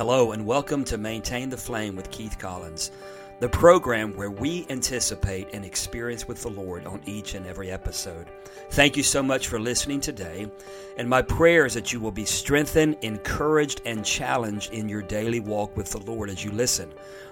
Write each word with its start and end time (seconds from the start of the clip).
Hello, 0.00 0.32
and 0.32 0.46
welcome 0.46 0.82
to 0.84 0.96
Maintain 0.96 1.50
the 1.50 1.58
Flame 1.58 1.94
with 1.94 2.10
Keith 2.10 2.38
Collins, 2.38 2.90
the 3.38 3.50
program 3.50 4.16
where 4.16 4.30
we 4.30 4.64
anticipate 4.70 5.52
an 5.52 5.62
experience 5.62 6.26
with 6.26 6.40
the 6.40 6.48
Lord 6.48 6.86
on 6.86 7.02
each 7.04 7.34
and 7.34 7.46
every 7.46 7.70
episode. 7.70 8.28
Thank 8.70 8.96
you 8.96 9.02
so 9.02 9.22
much 9.22 9.48
for 9.48 9.60
listening 9.60 10.00
today, 10.00 10.50
and 10.96 11.06
my 11.06 11.20
prayer 11.20 11.66
is 11.66 11.74
that 11.74 11.92
you 11.92 12.00
will 12.00 12.12
be 12.12 12.24
strengthened, 12.24 12.96
encouraged, 13.02 13.82
and 13.84 14.02
challenged 14.02 14.72
in 14.72 14.88
your 14.88 15.02
daily 15.02 15.40
walk 15.40 15.76
with 15.76 15.90
the 15.90 16.00
Lord 16.00 16.30
as 16.30 16.42
you 16.42 16.50
listen. 16.50 16.90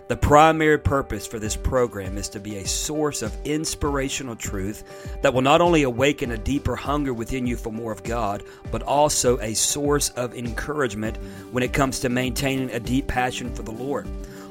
The 0.08 0.16
primary 0.16 0.78
purpose 0.78 1.26
for 1.26 1.38
this 1.38 1.54
program 1.54 2.16
is 2.16 2.30
to 2.30 2.40
be 2.40 2.56
a 2.56 2.66
source 2.66 3.20
of 3.20 3.36
inspirational 3.44 4.36
truth 4.36 4.82
that 5.20 5.34
will 5.34 5.42
not 5.42 5.60
only 5.60 5.82
awaken 5.82 6.30
a 6.30 6.38
deeper 6.38 6.74
hunger 6.74 7.12
within 7.12 7.46
you 7.46 7.58
for 7.58 7.70
more 7.70 7.92
of 7.92 8.02
God, 8.04 8.42
but 8.70 8.82
also 8.82 9.38
a 9.40 9.52
source 9.52 10.08
of 10.10 10.34
encouragement 10.34 11.18
when 11.52 11.62
it 11.62 11.74
comes 11.74 12.00
to 12.00 12.08
maintaining 12.08 12.70
a 12.70 12.80
deep 12.80 13.06
passion 13.06 13.54
for 13.54 13.62
the 13.62 13.70
Lord. 13.70 14.08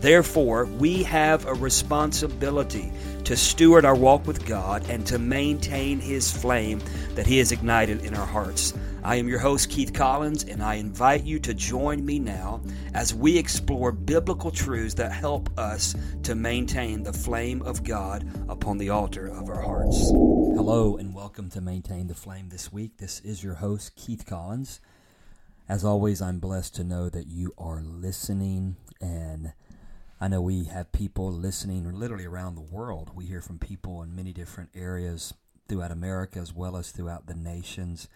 Therefore, 0.00 0.66
we 0.66 1.02
have 1.02 1.46
a 1.46 1.54
responsibility 1.54 2.92
to 3.24 3.36
steward 3.36 3.84
our 3.84 3.96
walk 3.96 4.28
with 4.28 4.46
God 4.46 4.88
and 4.88 5.04
to 5.08 5.18
maintain 5.18 5.98
His 5.98 6.30
flame 6.30 6.80
that 7.16 7.26
He 7.26 7.38
has 7.38 7.50
ignited 7.50 8.04
in 8.04 8.14
our 8.14 8.26
hearts. 8.26 8.74
I 9.02 9.16
am 9.16 9.26
your 9.26 9.40
host, 9.40 9.70
Keith 9.70 9.92
Collins, 9.92 10.44
and 10.44 10.62
I 10.62 10.74
invite 10.74 11.24
you 11.24 11.40
to 11.40 11.52
join 11.52 12.06
me 12.06 12.20
now 12.20 12.60
as 12.94 13.12
we 13.12 13.36
explore 13.36 13.90
biblical 13.90 14.52
truths 14.52 14.94
that 14.94 15.10
help 15.10 15.50
us 15.58 15.96
to 16.22 16.36
maintain 16.36 17.02
the 17.02 17.12
flame 17.12 17.60
of 17.62 17.82
God 17.82 18.24
upon 18.48 18.78
the 18.78 18.90
altar 18.90 19.26
of 19.26 19.48
our 19.48 19.60
hearts. 19.60 20.10
Hello, 20.10 20.96
and 20.96 21.12
welcome 21.12 21.50
to 21.50 21.60
Maintain 21.60 22.06
the 22.06 22.14
Flame 22.14 22.50
this 22.50 22.72
week. 22.72 22.98
This 22.98 23.18
is 23.20 23.42
your 23.42 23.54
host, 23.54 23.96
Keith 23.96 24.24
Collins. 24.26 24.80
As 25.68 25.84
always, 25.84 26.22
I'm 26.22 26.38
blessed 26.38 26.76
to 26.76 26.84
know 26.84 27.08
that 27.08 27.26
you 27.26 27.52
are 27.58 27.82
listening, 27.82 28.76
and 29.00 29.52
I 30.20 30.26
know 30.26 30.40
we 30.40 30.64
have 30.64 30.90
people 30.90 31.30
listening 31.30 31.90
literally 31.92 32.26
around 32.26 32.56
the 32.56 32.60
world. 32.60 33.12
We 33.14 33.26
hear 33.26 33.40
from 33.40 33.60
people 33.60 34.02
in 34.02 34.16
many 34.16 34.32
different 34.32 34.70
areas 34.74 35.32
throughout 35.68 35.92
America 35.92 36.40
as 36.40 36.52
well 36.52 36.76
as 36.76 36.90
throughout 36.90 37.26
the 37.26 37.36
nations. 37.36 38.08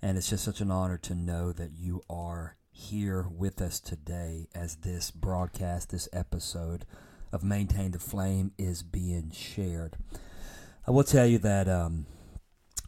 And 0.00 0.16
it's 0.16 0.30
just 0.30 0.44
such 0.44 0.60
an 0.60 0.70
honor 0.70 0.98
to 0.98 1.14
know 1.16 1.52
that 1.52 1.72
you 1.76 2.02
are 2.08 2.54
here 2.70 3.26
with 3.28 3.60
us 3.60 3.80
today 3.80 4.46
as 4.54 4.76
this 4.76 5.10
broadcast, 5.10 5.90
this 5.90 6.08
episode 6.12 6.84
of 7.32 7.42
Maintain 7.42 7.90
the 7.90 7.98
Flame 7.98 8.52
is 8.56 8.84
being 8.84 9.32
shared. 9.32 9.96
I 10.86 10.92
will 10.92 11.02
tell 11.02 11.26
you 11.26 11.38
that, 11.38 11.68
um, 11.68 12.06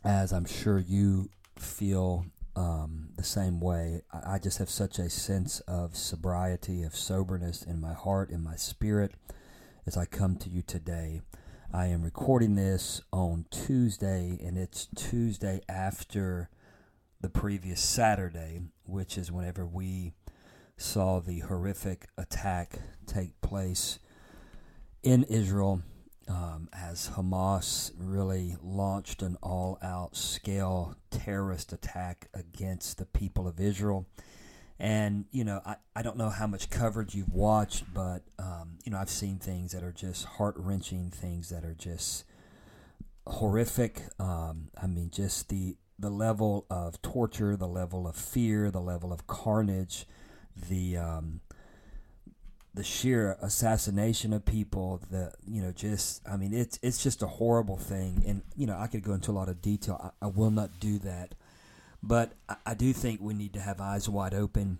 as 0.04 0.32
I'm 0.32 0.44
sure 0.44 0.78
you 0.78 1.28
feel 1.58 2.24
um, 2.56 3.10
the 3.16 3.24
same 3.24 3.60
way, 3.60 4.02
I, 4.12 4.34
I 4.34 4.38
just 4.38 4.58
have 4.58 4.70
such 4.70 4.98
a 4.98 5.08
sense 5.10 5.60
of 5.60 5.96
sobriety, 5.96 6.82
of 6.82 6.96
soberness 6.96 7.62
in 7.62 7.80
my 7.80 7.92
heart, 7.92 8.30
in 8.30 8.42
my 8.42 8.56
spirit, 8.56 9.12
as 9.86 9.96
I 9.96 10.04
come 10.04 10.36
to 10.36 10.50
you 10.50 10.62
today. 10.62 11.22
I 11.72 11.86
am 11.86 12.02
recording 12.02 12.56
this 12.56 13.00
on 13.12 13.46
Tuesday, 13.50 14.38
and 14.42 14.58
it's 14.58 14.88
Tuesday 14.96 15.60
after 15.68 16.50
the 17.20 17.28
previous 17.28 17.80
Saturday, 17.80 18.62
which 18.84 19.16
is 19.16 19.30
whenever 19.30 19.66
we 19.66 20.12
saw 20.76 21.20
the 21.20 21.40
horrific 21.40 22.08
attack 22.16 22.80
take 23.06 23.40
place 23.40 23.98
in 25.02 25.24
Israel 25.24 25.82
um, 26.30 26.68
as 26.72 27.10
Hamas 27.10 27.90
really 27.98 28.56
launched 28.62 29.20
an 29.20 29.36
all 29.42 29.78
out 29.82 30.16
scale 30.16 30.94
terrorist 31.10 31.72
attack 31.72 32.28
against 32.32 32.98
the 32.98 33.04
people 33.04 33.48
of 33.48 33.58
Israel. 33.58 34.06
And, 34.78 35.24
you 35.32 35.44
know, 35.44 35.60
I, 35.66 35.76
I 35.94 36.02
don't 36.02 36.16
know 36.16 36.30
how 36.30 36.46
much 36.46 36.70
coverage 36.70 37.14
you've 37.14 37.34
watched, 37.34 37.92
but, 37.92 38.22
um, 38.38 38.78
you 38.84 38.92
know, 38.92 38.98
I've 38.98 39.10
seen 39.10 39.38
things 39.38 39.72
that 39.72 39.82
are 39.82 39.92
just 39.92 40.24
heart 40.24 40.54
wrenching, 40.56 41.10
things 41.10 41.50
that 41.50 41.64
are 41.64 41.74
just 41.74 42.24
horrific. 43.26 44.02
Um, 44.18 44.68
I 44.80 44.86
mean, 44.86 45.10
just 45.10 45.48
the, 45.48 45.76
the 45.98 46.10
level 46.10 46.64
of 46.70 47.02
torture, 47.02 47.56
the 47.56 47.68
level 47.68 48.06
of 48.06 48.16
fear, 48.16 48.70
the 48.70 48.80
level 48.80 49.12
of 49.12 49.26
carnage, 49.26 50.06
the 50.68 50.96
um, 50.96 51.40
the 52.74 52.84
sheer 52.84 53.36
assassination 53.42 54.32
of 54.32 54.44
people. 54.44 55.00
The 55.10 55.32
you 55.46 55.62
know 55.62 55.72
just 55.72 56.22
I 56.28 56.36
mean 56.36 56.52
it's 56.52 56.78
it's 56.82 57.02
just 57.02 57.22
a 57.22 57.26
horrible 57.26 57.76
thing, 57.76 58.22
and 58.26 58.42
you 58.56 58.66
know 58.66 58.78
I 58.78 58.86
could 58.86 59.02
go 59.02 59.12
into 59.12 59.30
a 59.30 59.32
lot 59.32 59.48
of 59.48 59.60
detail. 59.60 60.12
I, 60.20 60.26
I 60.26 60.28
will 60.28 60.50
not 60.50 60.80
do 60.80 60.98
that, 61.00 61.34
but 62.02 62.32
I, 62.48 62.56
I 62.66 62.74
do 62.74 62.92
think 62.92 63.20
we 63.20 63.34
need 63.34 63.52
to 63.54 63.60
have 63.60 63.80
eyes 63.80 64.08
wide 64.08 64.34
open. 64.34 64.78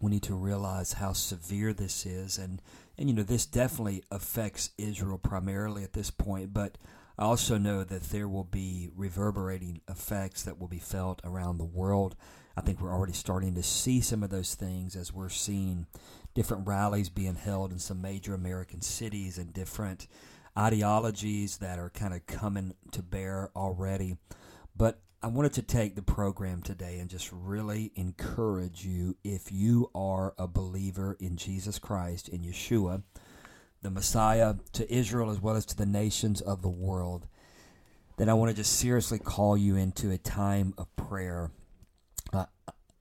We 0.00 0.10
need 0.10 0.24
to 0.24 0.34
realize 0.34 0.94
how 0.94 1.14
severe 1.14 1.72
this 1.72 2.04
is, 2.04 2.36
and 2.38 2.60
and 2.98 3.08
you 3.08 3.14
know 3.14 3.22
this 3.22 3.46
definitely 3.46 4.04
affects 4.10 4.70
Israel 4.76 5.18
primarily 5.18 5.84
at 5.84 5.94
this 5.94 6.10
point, 6.10 6.52
but 6.52 6.76
I 7.18 7.24
also 7.24 7.56
know 7.56 7.82
that 7.82 8.10
there 8.10 8.28
will 8.28 8.44
be 8.44 8.90
reverberating 8.94 9.80
effects 9.88 10.42
that 10.42 10.60
will 10.60 10.68
be 10.68 10.78
felt 10.78 11.22
around 11.24 11.56
the 11.56 11.64
world. 11.64 12.14
I 12.58 12.60
think 12.60 12.80
we're 12.80 12.92
already 12.92 13.14
starting 13.14 13.54
to 13.54 13.62
see 13.62 14.00
some 14.00 14.22
of 14.22 14.30
those 14.30 14.54
things 14.54 14.96
as 14.96 15.12
we're 15.12 15.30
seeing 15.30 15.86
different 16.36 16.68
rallies 16.68 17.08
being 17.08 17.34
held 17.34 17.72
in 17.72 17.78
some 17.78 18.00
major 18.00 18.34
American 18.34 18.80
cities 18.80 19.38
and 19.38 19.52
different 19.52 20.06
ideologies 20.56 21.56
that 21.56 21.78
are 21.78 21.90
kind 21.90 22.14
of 22.14 22.26
coming 22.26 22.74
to 22.92 23.02
bear 23.02 23.50
already. 23.56 24.16
But 24.76 25.00
I 25.22 25.26
wanted 25.26 25.54
to 25.54 25.62
take 25.62 25.96
the 25.96 26.02
program 26.02 26.62
today 26.62 26.98
and 26.98 27.10
just 27.10 27.32
really 27.32 27.90
encourage 27.96 28.84
you 28.84 29.16
if 29.24 29.50
you 29.50 29.90
are 29.94 30.34
a 30.38 30.46
believer 30.46 31.16
in 31.18 31.36
Jesus 31.36 31.80
Christ, 31.80 32.28
in 32.28 32.42
Yeshua 32.42 33.02
the 33.82 33.90
Messiah 33.90 34.54
to 34.72 34.92
Israel 34.92 35.30
as 35.30 35.40
well 35.40 35.54
as 35.54 35.64
to 35.66 35.76
the 35.76 35.86
nations 35.86 36.40
of 36.40 36.60
the 36.60 36.68
world, 36.68 37.28
then 38.16 38.28
I 38.28 38.34
want 38.34 38.50
to 38.50 38.56
just 38.56 38.72
seriously 38.72 39.20
call 39.20 39.56
you 39.56 39.76
into 39.76 40.10
a 40.10 40.18
time 40.18 40.74
of 40.76 40.94
prayer. 40.96 41.52
Uh, 42.32 42.46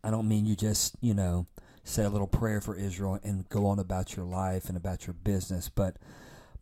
I 0.04 0.12
don't 0.12 0.28
mean 0.28 0.46
you 0.46 0.56
just, 0.56 0.96
you 1.02 1.16
know, 1.16 1.48
say 1.86 2.04
a 2.04 2.10
little 2.10 2.28
prayer 2.28 2.60
for 2.60 2.76
Israel 2.76 3.20
and 3.24 3.48
go 3.48 3.68
on 3.68 3.80
about 3.80 4.16
your 4.16 4.26
life 4.26 4.68
and 4.68 4.76
about 4.76 5.08
your 5.08 5.14
business, 5.14 5.70
but 5.70 5.98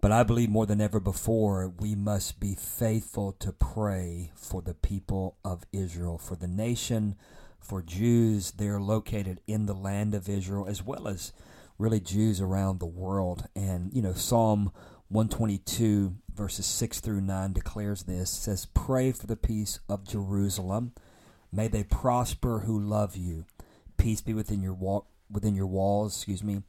but 0.02 0.12
I 0.12 0.24
believe 0.24 0.50
more 0.50 0.66
than 0.66 0.82
ever 0.82 1.00
before 1.00 1.70
we 1.80 1.96
must 1.96 2.38
be 2.42 2.56
faithful 2.56 3.32
to 3.40 3.54
pray 3.54 4.32
for 4.36 4.62
the 4.62 4.74
people 4.74 5.38
of 5.46 5.64
Israel, 5.72 6.18
for 6.18 6.36
the 6.36 6.46
nation, 6.46 7.16
for 7.62 7.82
Jews. 7.82 8.52
They're 8.52 8.82
located 8.82 9.40
in 9.48 9.66
the 9.66 9.74
land 9.74 10.14
of 10.14 10.28
Israel 10.28 10.68
as 10.68 10.84
well 10.84 11.08
as 11.08 11.32
really 11.78 12.02
Jews 12.02 12.42
around 12.42 12.82
the 12.82 12.86
world. 12.86 13.48
And, 13.56 13.94
you 13.94 14.02
know, 14.02 14.12
Psalm 14.12 14.74
122, 15.08 16.16
verses 16.36 16.66
6 16.66 17.00
through 17.00 17.22
9 17.22 17.54
declares 17.54 18.04
this 18.04 18.30
says, 18.30 18.66
Pray 18.74 19.14
for 19.14 19.26
the 19.26 19.38
peace 19.38 19.80
of 19.88 20.06
Jerusalem. 20.06 20.92
May 21.50 21.70
they 21.70 21.86
prosper 21.86 22.64
who 22.66 22.78
love 22.78 23.16
you. 23.16 23.46
Peace 23.96 24.20
be 24.20 24.34
within 24.34 24.62
your 24.62 24.74
walk 24.74 25.08
within 25.34 25.56
your 25.56 25.68
walls, 25.68 26.16
excuse 26.16 26.44
me. 26.44 26.62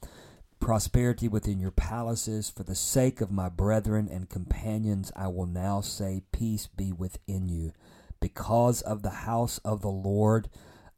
Prosperity 0.61 1.29
within 1.29 1.61
your 1.61 1.71
palaces. 1.71 2.51
For 2.51 2.63
the 2.63 2.75
sake 2.75 3.21
of 3.21 3.31
my 3.31 3.49
brethren 3.49 4.09
and 4.11 4.29
companions, 4.29 5.13
I 5.15 5.29
will 5.29 5.47
now 5.47 5.81
say, 5.81 6.23
Peace 6.33 6.67
be 6.67 6.93
within 6.93 7.49
you. 7.49 7.73
Because 8.21 8.81
of 8.81 9.03
the 9.03 9.11
house 9.11 9.59
of 9.59 9.83
the 9.83 9.89
Lord 9.91 10.49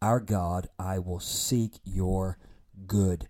our 0.02 0.20
God, 0.20 0.68
I 0.78 0.98
will 0.98 1.20
seek 1.20 1.72
your 1.84 2.38
good. 2.86 3.28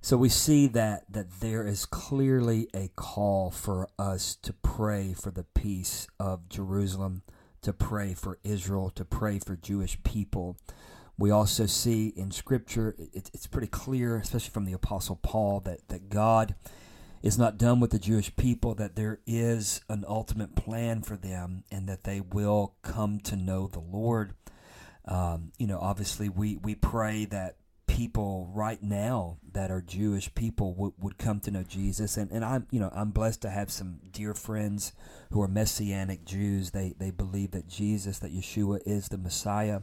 So 0.00 0.16
we 0.16 0.28
see 0.28 0.66
that 0.68 1.04
that 1.10 1.40
there 1.40 1.66
is 1.66 1.86
clearly 1.86 2.68
a 2.74 2.90
call 2.94 3.50
for 3.50 3.88
us 3.98 4.36
to 4.42 4.52
pray 4.52 5.14
for 5.14 5.30
the 5.30 5.42
peace 5.42 6.06
of 6.20 6.48
Jerusalem, 6.48 7.22
to 7.62 7.72
pray 7.72 8.14
for 8.14 8.38
Israel, 8.44 8.90
to 8.90 9.04
pray 9.04 9.38
for 9.38 9.56
Jewish 9.56 10.00
people. 10.04 10.56
We 11.18 11.30
also 11.30 11.66
see 11.66 12.08
in 12.08 12.30
Scripture, 12.30 12.94
it, 12.98 13.30
it's 13.32 13.46
pretty 13.46 13.68
clear, 13.68 14.16
especially 14.16 14.50
from 14.50 14.66
the 14.66 14.74
Apostle 14.74 15.16
Paul, 15.16 15.60
that, 15.60 15.88
that 15.88 16.08
God 16.08 16.54
is 17.22 17.38
not 17.38 17.58
done 17.58 17.80
with 17.80 17.90
the 17.90 17.98
Jewish 17.98 18.34
people, 18.36 18.74
that 18.74 18.96
there 18.96 19.20
is 19.26 19.80
an 19.88 20.04
ultimate 20.06 20.54
plan 20.54 21.02
for 21.02 21.16
them, 21.16 21.64
and 21.70 21.88
that 21.88 22.04
they 22.04 22.20
will 22.20 22.74
come 22.82 23.18
to 23.20 23.36
know 23.36 23.66
the 23.66 23.80
Lord. 23.80 24.34
Um, 25.06 25.52
you 25.58 25.66
know, 25.66 25.78
obviously, 25.80 26.28
we, 26.28 26.56
we 26.56 26.74
pray 26.74 27.24
that 27.26 27.56
people 27.86 28.50
right 28.52 28.82
now 28.82 29.38
that 29.52 29.70
are 29.70 29.80
Jewish 29.80 30.34
people 30.34 30.74
would, 30.74 30.92
would 30.98 31.16
come 31.16 31.40
to 31.40 31.50
know 31.50 31.62
Jesus. 31.62 32.18
And, 32.18 32.30
and 32.30 32.44
I'm, 32.44 32.66
you 32.70 32.78
know, 32.78 32.90
I'm 32.94 33.10
blessed 33.10 33.40
to 33.42 33.50
have 33.50 33.70
some 33.70 34.00
dear 34.10 34.34
friends 34.34 34.92
who 35.30 35.40
are 35.40 35.48
Messianic 35.48 36.24
Jews. 36.26 36.72
They, 36.72 36.94
they 36.98 37.10
believe 37.10 37.52
that 37.52 37.68
Jesus, 37.68 38.18
that 38.18 38.34
Yeshua 38.34 38.80
is 38.84 39.08
the 39.08 39.16
Messiah. 39.16 39.80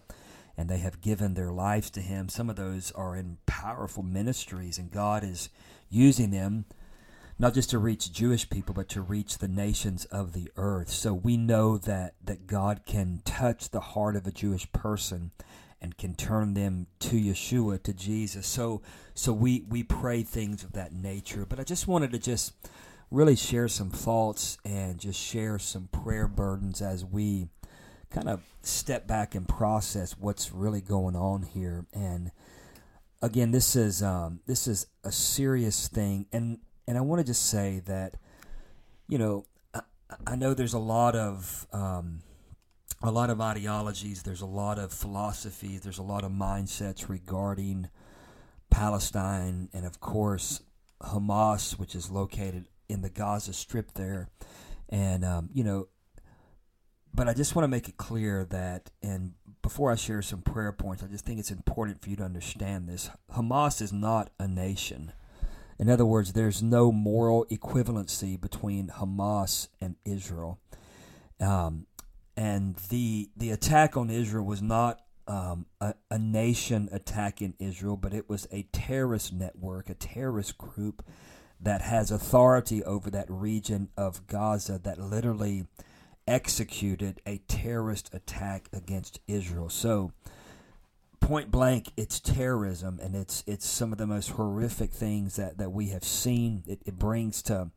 And 0.58 0.70
they 0.70 0.78
have 0.80 1.02
given 1.02 1.34
their 1.34 1.52
lives 1.52 1.90
to 1.92 2.02
Him. 2.02 2.30
Some 2.30 2.50
of 2.50 2.56
those 2.56 2.92
are 2.92 3.16
in 3.16 3.38
powerful 3.46 4.04
ministries, 4.04 4.78
and 4.78 4.92
God 4.92 5.24
is 5.24 5.50
using 5.90 6.32
them 6.32 6.66
not 7.40 7.56
just 7.56 7.72
to 7.72 7.80
reach 7.80 8.12
Jewish 8.12 8.50
people, 8.50 8.76
but 8.76 8.90
to 8.90 9.02
reach 9.02 9.40
the 9.40 9.48
nations 9.48 10.06
of 10.06 10.34
the 10.34 10.50
earth. 10.56 10.90
So 10.90 11.14
we 11.14 11.36
know 11.36 11.78
that, 11.80 12.14
that 12.24 12.46
God 12.46 12.82
can 12.86 13.22
touch 13.26 13.70
the 13.70 13.80
heart 13.80 14.16
of 14.16 14.28
a 14.28 14.32
Jewish 14.32 14.72
person 14.72 15.32
and 15.82 15.98
can 15.98 16.14
turn 16.14 16.54
them 16.54 16.88
to 17.00 17.16
Yeshua, 17.16 17.82
to 17.84 17.94
Jesus. 17.94 18.46
So 18.48 18.82
so 19.14 19.32
we, 19.32 19.64
we 19.70 19.84
pray 19.84 20.24
things 20.24 20.64
of 20.64 20.74
that 20.74 20.94
nature. 20.94 21.46
But 21.46 21.60
I 21.60 21.64
just 21.64 21.88
wanted 21.88 22.12
to 22.12 22.20
just 22.20 22.54
really 23.12 23.36
share 23.36 23.68
some 23.68 23.90
thoughts 23.92 24.58
and 24.66 25.00
just 25.00 25.20
share 25.20 25.60
some 25.60 25.88
prayer 25.92 26.28
burdens 26.28 26.82
as 26.82 27.06
we 27.06 27.48
kind 28.14 28.30
of 28.30 28.42
step 28.62 29.08
back 29.08 29.34
and 29.36 29.48
process 29.48 30.16
what's 30.18 30.52
really 30.54 30.82
going 30.82 31.16
on 31.16 31.42
here. 31.42 31.86
And 31.92 32.32
again, 33.22 33.52
this 33.52 33.76
is 33.76 34.04
um, 34.04 34.40
this 34.46 34.68
is 34.68 34.88
a 35.04 35.12
serious 35.12 35.88
thing, 35.88 36.28
and 36.32 36.60
and 36.88 36.98
I 36.98 37.02
want 37.02 37.20
to 37.20 37.26
just 37.26 37.50
say 37.50 37.82
that, 37.86 38.16
you 39.08 39.18
know, 39.18 39.46
I, 39.74 39.82
I 40.28 40.36
know 40.36 40.54
there's 40.54 40.74
a 40.74 40.80
lot 40.80 41.16
of 41.16 41.68
um, 41.74 42.22
a 43.02 43.12
lot 43.12 43.30
of 43.30 43.42
ideologies, 43.42 44.24
there's 44.24 44.42
a 44.42 44.46
lot 44.46 44.78
of 44.78 44.94
philosophies, 44.94 45.82
there's 45.82 45.98
a 45.98 46.04
lot 46.04 46.24
of 46.24 46.32
mindsets 46.32 47.10
regarding 47.10 47.90
Palestine, 48.70 49.70
and 49.74 49.86
of 49.86 50.00
course 50.00 50.62
Hamas, 51.02 51.80
which 51.80 51.96
is 51.96 52.12
located 52.12 52.68
in 52.88 53.02
the 53.02 53.10
Gaza 53.10 53.54
Strip 53.54 53.94
there, 53.96 54.30
and 54.90 55.26
um, 55.26 55.50
you 55.52 55.64
know. 55.64 55.88
But 57.14 57.30
I 57.30 57.34
just 57.34 57.56
want 57.56 57.64
to 57.64 57.68
make 57.68 57.88
it 57.88 57.98
clear 57.98 58.46
that, 58.46 58.90
and 59.04 59.34
before 59.62 59.92
I 59.92 59.96
share 59.96 60.22
some 60.22 60.42
prayer 60.42 60.72
points, 60.72 61.04
I 61.04 61.08
just 61.08 61.26
think 61.26 61.40
it's 61.40 61.52
important 61.52 62.02
for 62.02 62.10
you 62.10 62.16
to 62.16 62.24
understand 62.24 62.90
this. 62.90 63.10
Hamas 63.36 63.82
is 63.82 63.94
not 63.94 64.32
a 64.40 64.48
nation. 64.48 65.14
In 65.78 65.90
other 65.90 66.06
words, 66.06 66.34
there's 66.34 66.64
no 66.64 66.92
moral 66.92 67.46
equivalency 67.52 68.40
between 68.40 68.88
Hamas 68.88 69.68
and 69.80 69.96
Israel. 70.06 70.60
Um, 71.40 71.86
and 72.36 72.76
the 72.90 73.30
the 73.38 73.52
attack 73.52 73.96
on 73.96 74.10
Israel 74.10 74.46
was 74.46 74.62
not 74.62 75.02
um, 75.28 75.68
a, 75.80 75.94
a 76.10 76.18
nation 76.18 76.90
attacking 76.92 77.54
Israel, 77.60 77.98
but 77.98 78.14
it 78.14 78.28
was 78.28 78.48
a 78.52 78.64
terrorist 78.72 79.34
network, 79.34 79.90
a 79.90 79.94
terrorist 79.94 80.58
group 80.58 81.06
that 81.60 81.82
has 81.82 82.12
authority 82.12 82.84
over 82.84 83.10
that 83.10 83.30
region 83.30 83.90
of 83.96 84.28
Gaza 84.28 84.80
that 84.84 85.00
literally 85.00 85.66
executed 86.28 87.22
a 87.26 87.40
terrorist 87.48 88.10
attack 88.14 88.70
against 88.74 89.20
Israel. 89.28 89.70
So 89.70 90.12
point 91.20 91.52
blank, 91.52 91.92
it's 91.96 92.20
terrorism, 92.20 93.00
and 93.02 93.16
it's 93.16 93.44
it's 93.48 93.66
some 93.66 93.92
of 93.92 93.98
the 93.98 94.08
most 94.08 94.32
horrific 94.32 94.92
things 94.92 95.38
that, 95.38 95.58
that 95.58 95.72
we 95.72 95.88
have 95.88 96.04
seen. 96.04 96.64
It, 96.68 96.82
it 96.86 97.00
brings 97.00 97.42
to 97.44 97.72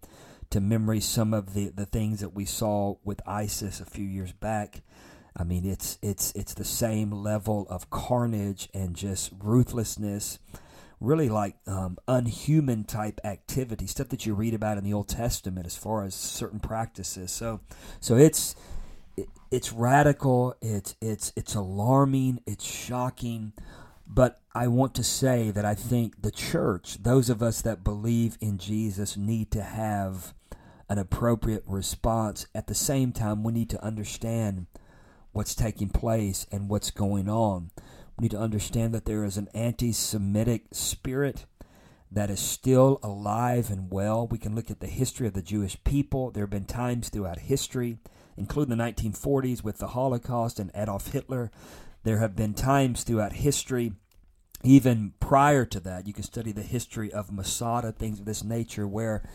to 0.51 0.61
memory 0.61 1.01
some 1.01 1.35
of 1.35 1.55
the, 1.55 1.71
the 1.71 1.87
things 1.87 2.21
that 2.21 2.31
we 2.31 2.45
saw 2.45 2.97
with 3.05 3.21
ISIS 3.27 3.81
a 3.81 3.85
few 3.85 4.05
years 4.05 4.33
back. 4.33 4.83
I 5.37 5.45
mean, 5.45 5.65
it's 5.65 5.99
it's 6.03 6.33
it's 6.33 6.55
the 6.55 6.65
same 6.65 7.11
level 7.11 7.67
of 7.69 7.91
carnage 7.91 8.69
and 8.73 8.97
just 8.97 9.33
ruthlessness, 9.39 10.39
really 11.01 11.29
like 11.29 11.57
um, 11.67 11.99
unhuman 12.09 12.85
type 12.85 13.21
activity, 13.25 13.87
stuff 13.87 14.09
that 14.09 14.25
you 14.25 14.35
read 14.35 14.55
about 14.55 14.79
in 14.79 14.85
the 14.85 14.95
Old 14.95 15.09
Testament 15.09 15.67
as 15.67 15.77
far 15.77 16.05
as 16.05 16.15
certain 16.15 16.61
practices. 16.61 17.31
So, 17.31 17.61
so 18.01 18.17
it's 18.17 18.57
it's 19.51 19.73
radical, 19.73 20.55
it's 20.61 20.97
it's 21.01 21.33
it's 21.37 21.55
alarming, 21.55 22.41
it's 22.47 22.65
shocking, 22.65 23.53
but 24.07 24.41
I 24.55 24.69
want 24.69 24.95
to 24.95 25.05
say 25.05 25.51
that 25.51 25.65
I 25.65 25.75
think 25.75 26.23
the 26.23 26.31
church, 26.31 27.03
those 27.03 27.29
of 27.29 27.43
us 27.43 27.61
that 27.63 27.85
believe 27.85 28.39
in 28.41 28.59
Jesus 28.59 29.17
need 29.17 29.51
to 29.53 29.63
have 29.63 30.35
an 30.89 30.99
appropriate 30.99 31.65
response. 31.67 32.47
At 32.55 32.67
the 32.67 32.75
same 32.75 33.13
time, 33.13 33.43
we 33.43 33.53
need 33.53 33.71
to 33.71 33.85
understand 33.85 34.67
what's 35.33 35.55
taking 35.55 35.91
place 35.91 36.47
and 36.51 36.69
what's 36.69 36.91
going 36.91 37.29
on. 37.29 37.71
We 38.17 38.23
need 38.23 38.31
to 38.33 38.41
understand 38.41 38.95
that 38.95 39.05
there 39.05 39.25
is 39.25 39.37
an 39.37 39.49
anti 39.55 39.93
Semitic 39.93 40.65
spirit 40.73 41.47
that 42.11 42.31
is 42.31 42.41
still 42.41 42.99
alive 43.03 43.71
and 43.71 43.91
well. 43.91 44.27
We 44.27 44.39
can 44.39 44.55
look 44.55 44.71
at 44.71 44.81
the 44.81 44.87
history 44.87 45.27
of 45.27 45.35
the 45.35 45.43
Jewish 45.43 45.77
people. 45.85 46.31
There 46.31 46.45
have 46.45 46.51
been 46.51 46.65
times 46.65 47.09
throughout 47.09 47.41
history 47.41 47.99
including 48.37 48.77
the 48.77 48.83
1940s 48.83 49.65
with 49.65 49.79
the 49.79 49.89
Holocaust 49.89 50.61
and 50.61 50.71
Adolf 50.75 51.13
Hitler. 51.13 51.51
There 52.05 52.19
have 52.19 52.37
been 52.37 52.55
times 52.55 53.03
throughout 53.03 53.33
history, 53.35 53.93
even 54.63 55.15
prior 55.21 55.65
to 55.65 55.81
that, 55.81 56.07
you 56.07 56.13
can 56.13 56.23
study 56.23 56.53
the 56.53 56.63
history 56.63 57.13
of 57.13 57.33
Masada, 57.33 57.93
things 57.93 58.21
of 58.21 58.27
this 58.27 58.45
nature, 58.45 58.87
where 58.87 59.29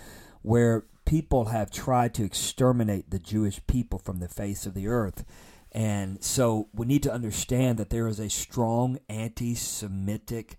where 0.43 0.85
people 1.05 1.45
have 1.45 1.69
tried 1.69 2.13
to 2.15 2.23
exterminate 2.23 3.11
the 3.11 3.19
Jewish 3.19 3.61
people 3.67 3.99
from 3.99 4.19
the 4.19 4.27
face 4.27 4.65
of 4.65 4.73
the 4.73 4.87
earth. 4.87 5.23
And 5.71 6.21
so 6.23 6.67
we 6.73 6.85
need 6.85 7.03
to 7.03 7.13
understand 7.13 7.77
that 7.77 7.89
there 7.89 8.07
is 8.07 8.19
a 8.19 8.29
strong 8.29 8.99
anti 9.07 9.55
Semitic 9.55 10.57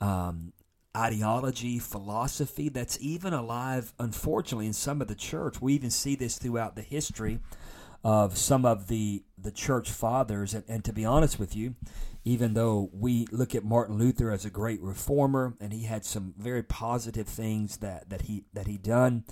um, 0.00 0.52
ideology, 0.96 1.78
philosophy 1.78 2.68
that's 2.68 2.98
even 3.00 3.32
alive, 3.32 3.92
unfortunately, 3.98 4.66
in 4.66 4.72
some 4.72 5.00
of 5.00 5.08
the 5.08 5.14
church. 5.14 5.60
We 5.60 5.74
even 5.74 5.90
see 5.90 6.14
this 6.14 6.38
throughout 6.38 6.76
the 6.76 6.82
history 6.82 7.40
of 8.02 8.36
some 8.36 8.64
of 8.64 8.88
the 8.88 9.22
the 9.36 9.50
church 9.50 9.90
fathers 9.90 10.54
and, 10.54 10.64
and 10.68 10.84
to 10.84 10.92
be 10.92 11.04
honest 11.04 11.38
with 11.38 11.54
you 11.54 11.74
even 12.24 12.54
though 12.54 12.90
we 12.92 13.26
look 13.30 13.54
at 13.54 13.64
Martin 13.64 13.98
Luther 13.98 14.30
as 14.30 14.44
a 14.44 14.50
great 14.50 14.80
reformer 14.82 15.54
and 15.60 15.72
he 15.72 15.84
had 15.84 16.04
some 16.04 16.34
very 16.38 16.62
positive 16.62 17.26
things 17.26 17.78
that, 17.78 18.10
that 18.10 18.22
he 18.22 18.44
that 18.52 18.66
he 18.66 18.76
done 18.76 19.24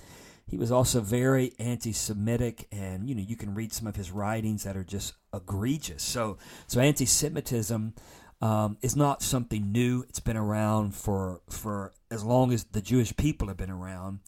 he 0.49 0.57
was 0.57 0.71
also 0.71 0.99
very 0.99 1.53
anti-Semitic, 1.59 2.67
and 2.71 3.07
you 3.07 3.13
know 3.13 3.21
you 3.21 3.35
can 3.35 3.53
read 3.53 3.71
some 3.71 3.87
of 3.87 3.95
his 3.95 4.11
writings 4.11 4.63
that 4.63 4.75
are 4.75 4.83
just 4.83 5.13
egregious. 5.33 6.01
So, 6.01 6.37
so 6.65 6.79
anti-Semitism 6.79 7.93
um, 8.41 8.77
is 8.81 8.95
not 8.95 9.21
something 9.21 9.71
new. 9.71 10.05
It's 10.09 10.19
been 10.19 10.37
around 10.37 10.95
for 10.95 11.41
for 11.49 11.93
as 12.09 12.23
long 12.23 12.51
as 12.51 12.63
the 12.63 12.81
Jewish 12.81 13.15
people 13.15 13.47
have 13.47 13.57
been 13.57 13.69
around, 13.69 14.21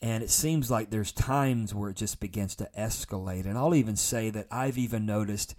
and 0.00 0.22
it 0.22 0.30
seems 0.30 0.70
like 0.70 0.88
there's 0.88 1.12
times 1.12 1.74
where 1.74 1.90
it 1.90 1.96
just 1.96 2.20
begins 2.20 2.56
to 2.56 2.70
escalate. 2.78 3.44
And 3.44 3.58
I'll 3.58 3.74
even 3.74 3.96
say 3.96 4.30
that 4.30 4.46
I've 4.50 4.78
even 4.78 5.04
noticed 5.04 5.54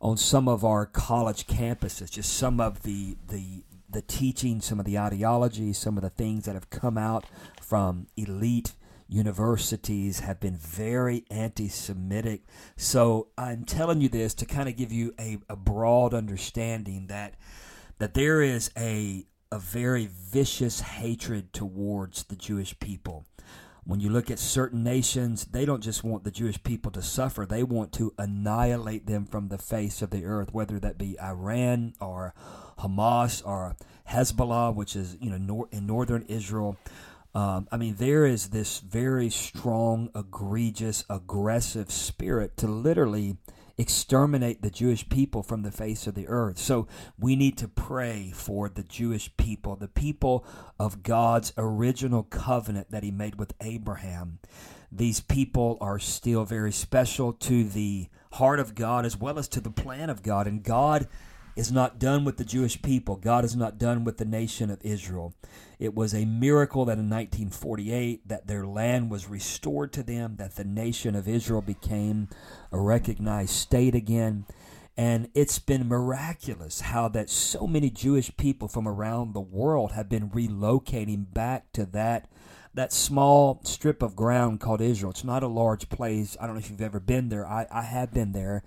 on 0.00 0.16
some 0.16 0.46
of 0.46 0.64
our 0.64 0.86
college 0.86 1.48
campuses, 1.48 2.10
just 2.10 2.32
some 2.32 2.60
of 2.60 2.84
the 2.84 3.16
the 3.26 3.64
the 3.90 4.02
teaching, 4.02 4.60
some 4.60 4.78
of 4.78 4.86
the 4.86 4.98
ideology, 4.98 5.72
some 5.72 5.96
of 5.96 6.04
the 6.04 6.10
things 6.10 6.44
that 6.44 6.54
have 6.54 6.70
come 6.70 6.96
out 6.96 7.24
from 7.60 8.06
elite 8.16 8.74
universities 9.08 10.20
have 10.20 10.38
been 10.38 10.56
very 10.56 11.24
anti 11.30 11.68
Semitic. 11.68 12.42
So 12.76 13.28
I'm 13.38 13.64
telling 13.64 14.00
you 14.00 14.08
this 14.08 14.34
to 14.34 14.46
kind 14.46 14.68
of 14.68 14.76
give 14.76 14.92
you 14.92 15.14
a, 15.18 15.38
a 15.48 15.56
broad 15.56 16.14
understanding 16.14 17.06
that 17.08 17.34
that 17.98 18.14
there 18.14 18.42
is 18.42 18.70
a 18.76 19.26
a 19.50 19.58
very 19.58 20.06
vicious 20.06 20.80
hatred 20.80 21.52
towards 21.52 22.24
the 22.24 22.36
Jewish 22.36 22.78
people. 22.78 23.24
When 23.84 24.00
you 24.00 24.10
look 24.10 24.30
at 24.30 24.38
certain 24.38 24.84
nations, 24.84 25.46
they 25.46 25.64
don't 25.64 25.82
just 25.82 26.04
want 26.04 26.22
the 26.22 26.30
Jewish 26.30 26.62
people 26.62 26.92
to 26.92 27.00
suffer, 27.00 27.46
they 27.46 27.62
want 27.62 27.90
to 27.94 28.12
annihilate 28.18 29.06
them 29.06 29.24
from 29.24 29.48
the 29.48 29.56
face 29.56 30.02
of 30.02 30.10
the 30.10 30.26
earth, 30.26 30.52
whether 30.52 30.78
that 30.78 30.98
be 30.98 31.18
Iran 31.18 31.94
or 31.98 32.34
Hamas 32.80 33.42
or 33.46 33.76
Hezbollah, 34.10 34.74
which 34.74 34.94
is 34.94 35.16
you 35.18 35.30
know 35.30 35.38
nor- 35.38 35.68
in 35.72 35.86
northern 35.86 36.26
Israel. 36.28 36.76
Um, 37.38 37.68
I 37.70 37.76
mean, 37.76 37.94
there 37.98 38.26
is 38.26 38.48
this 38.48 38.80
very 38.80 39.30
strong, 39.30 40.10
egregious, 40.12 41.04
aggressive 41.08 41.88
spirit 41.88 42.56
to 42.56 42.66
literally 42.66 43.36
exterminate 43.76 44.60
the 44.60 44.70
Jewish 44.70 45.08
people 45.08 45.44
from 45.44 45.62
the 45.62 45.70
face 45.70 46.08
of 46.08 46.16
the 46.16 46.26
earth. 46.26 46.58
So 46.58 46.88
we 47.16 47.36
need 47.36 47.56
to 47.58 47.68
pray 47.68 48.32
for 48.34 48.68
the 48.68 48.82
Jewish 48.82 49.36
people, 49.36 49.76
the 49.76 49.86
people 49.86 50.44
of 50.80 51.04
God's 51.04 51.52
original 51.56 52.24
covenant 52.24 52.90
that 52.90 53.04
He 53.04 53.12
made 53.12 53.36
with 53.36 53.54
Abraham. 53.60 54.40
These 54.90 55.20
people 55.20 55.78
are 55.80 56.00
still 56.00 56.44
very 56.44 56.72
special 56.72 57.32
to 57.34 57.62
the 57.62 58.08
heart 58.32 58.58
of 58.58 58.74
God 58.74 59.06
as 59.06 59.16
well 59.16 59.38
as 59.38 59.46
to 59.50 59.60
the 59.60 59.70
plan 59.70 60.10
of 60.10 60.24
God. 60.24 60.48
And 60.48 60.64
God 60.64 61.06
is 61.58 61.72
not 61.72 61.98
done 61.98 62.24
with 62.24 62.36
the 62.36 62.44
Jewish 62.44 62.80
people. 62.82 63.16
God 63.16 63.44
is 63.44 63.56
not 63.56 63.78
done 63.78 64.04
with 64.04 64.18
the 64.18 64.24
nation 64.24 64.70
of 64.70 64.78
Israel. 64.82 65.34
It 65.80 65.92
was 65.92 66.14
a 66.14 66.24
miracle 66.24 66.84
that 66.84 66.98
in 66.98 67.10
1948 67.10 68.28
that 68.28 68.46
their 68.46 68.64
land 68.64 69.10
was 69.10 69.28
restored 69.28 69.92
to 69.94 70.04
them, 70.04 70.36
that 70.36 70.54
the 70.54 70.62
nation 70.62 71.16
of 71.16 71.26
Israel 71.26 71.60
became 71.60 72.28
a 72.70 72.78
recognized 72.78 73.50
state 73.50 73.96
again. 73.96 74.46
And 74.96 75.30
it's 75.34 75.58
been 75.58 75.88
miraculous 75.88 76.80
how 76.80 77.08
that 77.08 77.28
so 77.28 77.66
many 77.66 77.90
Jewish 77.90 78.30
people 78.36 78.68
from 78.68 78.86
around 78.86 79.34
the 79.34 79.40
world 79.40 79.92
have 79.92 80.08
been 80.08 80.30
relocating 80.30 81.32
back 81.34 81.72
to 81.72 81.84
that 81.86 82.30
that 82.74 82.92
small 82.92 83.60
strip 83.64 84.02
of 84.02 84.14
ground 84.14 84.60
called 84.60 84.80
Israel. 84.80 85.10
It's 85.10 85.24
not 85.24 85.42
a 85.42 85.48
large 85.48 85.88
place. 85.88 86.36
I 86.40 86.46
don't 86.46 86.54
know 86.54 86.60
if 86.60 86.70
you've 86.70 86.80
ever 86.80 87.00
been 87.00 87.28
there. 87.28 87.44
I, 87.44 87.66
I 87.72 87.82
have 87.82 88.14
been 88.14 88.30
there 88.30 88.62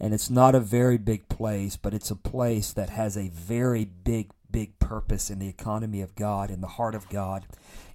And 0.00 0.14
it's 0.14 0.30
not 0.30 0.54
a 0.54 0.60
very 0.60 0.96
big 0.96 1.28
place, 1.28 1.76
but 1.76 1.92
it's 1.92 2.10
a 2.10 2.16
place 2.16 2.72
that 2.72 2.88
has 2.88 3.16
a 3.16 3.28
very 3.28 3.84
big, 3.84 4.30
big 4.50 4.78
purpose 4.78 5.28
in 5.28 5.38
the 5.38 5.48
economy 5.48 6.00
of 6.00 6.14
God, 6.14 6.50
in 6.50 6.62
the 6.62 6.66
heart 6.66 6.94
of 6.94 7.08
God, 7.10 7.46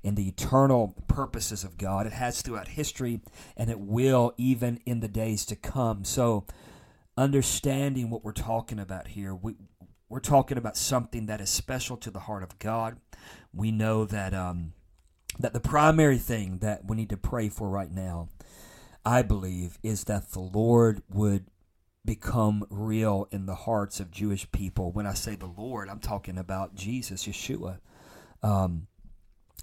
in 0.04 0.14
the 0.14 0.28
eternal 0.28 0.94
purposes 1.08 1.64
of 1.64 1.80
God. 1.80 2.06
It 2.06 2.14
has 2.14 2.42
throughout 2.42 2.70
history, 2.70 3.22
and 3.58 3.72
it 3.72 3.80
will 3.80 4.34
even 4.38 4.80
in 4.86 5.00
the 5.00 5.08
days 5.08 5.46
to 5.48 5.56
come. 5.56 6.06
So, 6.06 6.46
understanding 7.18 8.12
what 8.12 8.24
we're 8.24 8.34
talking 8.34 8.78
about 8.80 9.08
here, 9.08 9.34
we, 9.34 9.56
we're 10.08 10.20
talking 10.20 10.60
about 10.60 10.78
something 10.78 11.26
that 11.26 11.42
is 11.42 11.50
special 11.50 11.98
to 11.98 12.12
the 12.12 12.20
heart 12.20 12.44
of 12.44 12.60
God. 12.60 12.98
We 13.52 13.72
know 13.72 14.06
that 14.06 14.36
um, 14.36 14.74
that 15.40 15.54
the 15.54 15.60
primary 15.60 16.20
thing 16.20 16.60
that 16.60 16.86
we 16.86 16.96
need 16.96 17.10
to 17.10 17.18
pray 17.18 17.50
for 17.50 17.70
right 17.70 17.92
now, 17.92 18.30
I 19.04 19.24
believe, 19.24 19.80
is 19.82 20.04
that 20.04 20.32
the 20.32 20.40
Lord 20.40 21.02
would 21.10 21.48
become 22.06 22.66
real 22.70 23.28
in 23.32 23.46
the 23.46 23.56
hearts 23.56 24.00
of 24.00 24.12
Jewish 24.12 24.50
people. 24.52 24.92
When 24.92 25.08
I 25.08 25.14
say 25.14 25.36
the 25.36 25.48
Lord, 25.48 25.90
I'm 25.90 26.00
talking 26.00 26.38
about 26.38 26.76
Jesus, 26.76 27.26
Yeshua. 27.26 27.80
Um, 28.44 28.88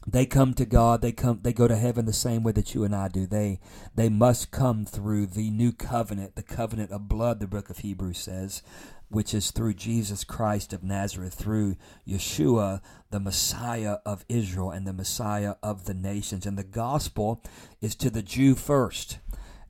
they 0.07 0.27
come 0.27 0.55
to 0.55 0.65
God. 0.65 1.01
They 1.01 1.13
come. 1.13 1.41
They 1.43 1.53
go 1.53 1.69
to 1.69 1.77
heaven 1.77 2.07
the 2.07 2.13
same 2.13 2.43
way 2.43 2.53
that 2.53 2.75
you 2.75 2.83
and 2.83 2.95
I 2.95 3.09
do. 3.09 3.27
They 3.27 3.61
they 3.95 4.09
must 4.09 4.51
come 4.51 4.85
through 4.85 5.27
the 5.27 5.51
new 5.51 5.73
covenant, 5.73 6.35
the 6.35 6.43
covenant 6.43 6.91
of 6.91 7.09
blood. 7.09 7.39
The 7.39 7.47
book 7.47 7.71
of 7.71 7.79
Hebrews 7.79 8.19
says, 8.19 8.63
which 9.09 9.35
is 9.35 9.51
through 9.51 9.75
Jesus 9.75 10.25
Christ 10.25 10.73
of 10.73 10.83
Nazareth, 10.83 11.35
through 11.35 11.77
Yeshua, 12.09 12.81
the 13.11 13.21
Messiah 13.21 13.99
of 14.05 14.25
Israel 14.29 14.71
and 14.71 14.87
the 14.87 14.93
Messiah 14.93 15.55
of 15.63 15.85
the 15.85 15.95
nations. 15.95 16.47
And 16.47 16.59
the 16.59 16.65
gospel 16.65 17.43
is 17.81 17.95
to 17.97 18.11
the 18.11 18.23
Jew 18.23 18.55
first. 18.55 19.19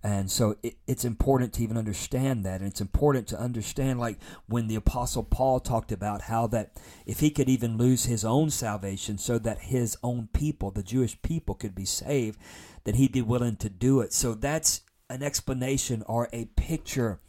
And 0.04 0.30
so 0.30 0.56
it, 0.62 0.76
it's 0.86 1.04
important 1.04 1.52
to 1.54 1.62
even 1.62 1.76
understand 1.76 2.44
that. 2.44 2.60
And 2.60 2.68
it's 2.68 2.80
important 2.80 3.28
to 3.28 3.40
understand, 3.40 4.00
like 4.00 4.18
when 4.46 4.66
the 4.66 4.74
Apostle 4.74 5.22
Paul 5.22 5.60
talked 5.60 5.92
about 5.92 6.22
how 6.22 6.46
that 6.48 6.72
if 7.06 7.20
he 7.20 7.30
could 7.30 7.48
even 7.48 7.76
lose 7.76 8.06
his 8.06 8.24
own 8.24 8.50
salvation 8.50 9.18
so 9.18 9.38
that 9.38 9.60
his 9.60 9.96
own 10.02 10.28
people, 10.32 10.70
the 10.70 10.82
Jewish 10.82 11.20
people, 11.22 11.54
could 11.54 11.74
be 11.74 11.84
saved, 11.84 12.38
that 12.84 12.96
he'd 12.96 13.12
be 13.12 13.22
willing 13.22 13.56
to 13.56 13.68
do 13.68 14.00
it. 14.00 14.12
So 14.12 14.34
that's 14.34 14.80
an 15.08 15.22
explanation 15.22 16.02
or 16.06 16.28
a 16.32 16.46
picture 16.56 17.20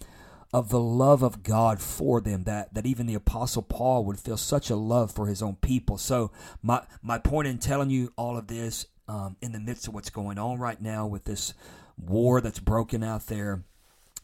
of 0.53 0.69
the 0.69 0.79
love 0.79 1.23
of 1.23 1.41
God 1.41 1.81
for 1.81 2.21
them 2.21 2.43
that, 2.43 2.73
that 2.73 2.85
even 2.85 3.07
the 3.07 3.15
apostle 3.15 3.63
Paul 3.63 4.05
would 4.05 4.19
feel 4.19 4.37
such 4.37 4.69
a 4.69 4.75
love 4.75 5.11
for 5.11 5.27
his 5.27 5.41
own 5.41 5.55
people. 5.55 5.97
So 5.97 6.31
my 6.61 6.83
my 7.01 7.17
point 7.17 7.47
in 7.47 7.57
telling 7.57 7.89
you 7.89 8.13
all 8.15 8.37
of 8.37 8.47
this 8.47 8.85
um, 9.07 9.35
in 9.41 9.51
the 9.51 9.59
midst 9.59 9.87
of 9.87 9.95
what's 9.95 10.11
going 10.11 10.37
on 10.37 10.59
right 10.59 10.79
now 10.79 11.07
with 11.07 11.25
this 11.25 11.55
war 11.97 12.41
that's 12.41 12.59
broken 12.59 13.03
out 13.03 13.27
there 13.27 13.63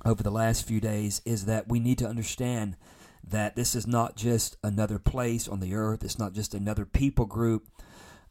over 0.06 0.24
the 0.24 0.32
last 0.32 0.68
few 0.68 0.80
days 0.80 1.22
is 1.26 1.46
that 1.46 1.68
we 1.68 1.80
need 1.80 1.98
to 1.98 2.08
understand 2.08 2.76
that 3.24 3.56
this 3.56 3.76
is 3.76 3.86
not 3.86 4.16
just 4.16 4.58
another 4.64 4.98
place 4.98 5.48
on 5.48 5.60
the 5.60 5.76
earth. 5.76 6.04
It's 6.04 6.20
not 6.20 6.34
just 6.34 6.54
another 6.54 6.86
people 6.86 7.26
group. 7.26 7.68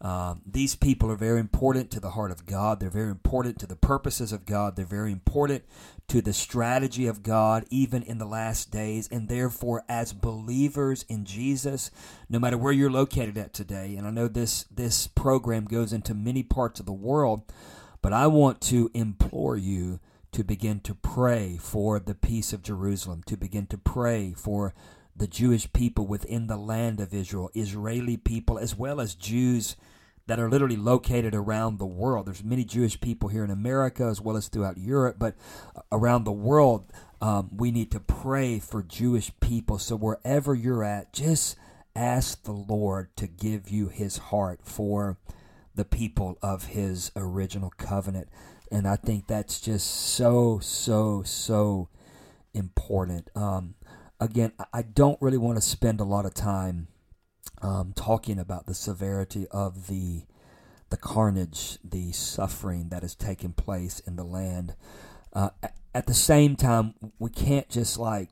Um, 0.00 0.42
these 0.47 0.76
people 0.76 1.11
are 1.11 1.16
very 1.16 1.40
important 1.40 1.90
to 1.90 2.00
the 2.00 2.11
heart 2.11 2.30
of 2.30 2.47
God. 2.47 2.78
They're 2.78 2.88
very 2.88 3.11
important 3.11 3.59
to 3.59 3.66
the 3.66 3.76
purposes 3.76 4.33
of 4.33 4.47
God. 4.47 4.76
They're 4.76 4.85
very 4.85 5.11
important 5.11 5.64
to 6.07 6.23
the 6.23 6.33
strategy 6.33 7.07
of 7.09 7.25
God, 7.25 7.64
even 7.68 8.02
in 8.04 8.18
the 8.18 8.25
last 8.25 8.71
days. 8.71 9.09
And 9.11 9.28
therefore, 9.28 9.85
as 9.88 10.12
believers 10.12 11.04
in 11.09 11.25
Jesus, 11.25 11.90
no 12.28 12.38
matter 12.38 12.57
where 12.57 12.73
you're 12.73 12.90
located 12.90 13.37
at 13.37 13.52
today, 13.52 13.97
and 13.97 14.07
I 14.07 14.11
know 14.11 14.28
this 14.28 14.64
this 14.71 15.09
program 15.09 15.64
goes 15.64 15.92
into 15.92 16.14
many 16.14 16.45
parts 16.45 16.78
of 16.78 16.87
the 16.87 16.92
world, 16.92 17.42
but 18.02 18.12
I 18.12 18.26
want 18.26 18.60
to 18.62 18.90
implore 18.94 19.56
you 19.56 20.00
to 20.32 20.44
begin 20.44 20.80
to 20.80 20.94
pray 20.94 21.58
for 21.60 21.98
the 21.98 22.14
peace 22.14 22.52
of 22.52 22.62
Jerusalem, 22.62 23.22
to 23.26 23.36
begin 23.36 23.66
to 23.66 23.78
pray 23.78 24.34
for 24.36 24.74
the 25.16 25.26
Jewish 25.26 25.72
people 25.72 26.06
within 26.06 26.46
the 26.46 26.56
land 26.56 27.00
of 27.00 27.12
Israel, 27.12 27.50
Israeli 27.54 28.16
people, 28.16 28.58
as 28.58 28.76
well 28.76 29.00
as 29.00 29.14
Jews 29.14 29.74
that 30.28 30.38
are 30.38 30.50
literally 30.50 30.76
located 30.76 31.34
around 31.34 31.78
the 31.78 31.86
world. 31.86 32.26
There's 32.26 32.44
many 32.44 32.64
Jewish 32.64 33.00
people 33.00 33.30
here 33.30 33.42
in 33.42 33.50
America 33.50 34.04
as 34.04 34.20
well 34.20 34.36
as 34.36 34.48
throughout 34.48 34.76
Europe, 34.76 35.16
but 35.18 35.34
around 35.90 36.24
the 36.24 36.32
world, 36.32 36.92
um, 37.20 37.50
we 37.56 37.70
need 37.70 37.90
to 37.92 38.00
pray 38.00 38.58
for 38.58 38.82
Jewish 38.82 39.32
people. 39.40 39.78
So 39.78 39.96
wherever 39.96 40.54
you're 40.54 40.84
at, 40.84 41.12
just 41.12 41.56
ask 41.96 42.44
the 42.44 42.52
Lord 42.52 43.08
to 43.16 43.26
give 43.26 43.70
you 43.70 43.88
His 43.88 44.18
heart 44.18 44.60
for 44.62 45.16
the 45.78 45.85
people 45.85 46.37
of 46.42 46.66
His 46.66 47.11
original 47.16 47.73
covenant. 47.78 48.28
And 48.70 48.87
I 48.87 48.97
think 48.97 49.26
that's 49.26 49.61
just 49.61 49.87
so, 49.87 50.58
so, 50.58 51.23
so 51.23 51.88
important. 52.52 53.30
Um, 53.35 53.76
again, 54.20 54.52
I 54.73 54.82
don't 54.82 55.20
really 55.23 55.38
want 55.38 55.56
to 55.56 55.62
spend 55.62 56.00
a 56.00 56.04
lot 56.04 56.26
of 56.26 56.35
time 56.35 56.88
um, 57.62 57.92
talking 57.97 58.38
about 58.38 58.66
the 58.66 58.75
severity 58.75 59.47
of 59.50 59.87
the 59.87 60.25
the 60.90 60.97
carnage, 60.97 61.78
the 61.85 62.12
suffering 62.12 62.88
that 62.88 63.04
is 63.04 63.14
taking 63.14 63.52
place 63.52 64.00
in 64.00 64.16
the 64.16 64.25
land. 64.25 64.75
Uh, 65.35 65.50
at 65.94 66.06
the 66.06 66.14
same 66.14 66.56
time, 66.56 66.94
we 67.18 67.28
can't 67.28 67.68
just 67.68 67.99
like 67.99 68.30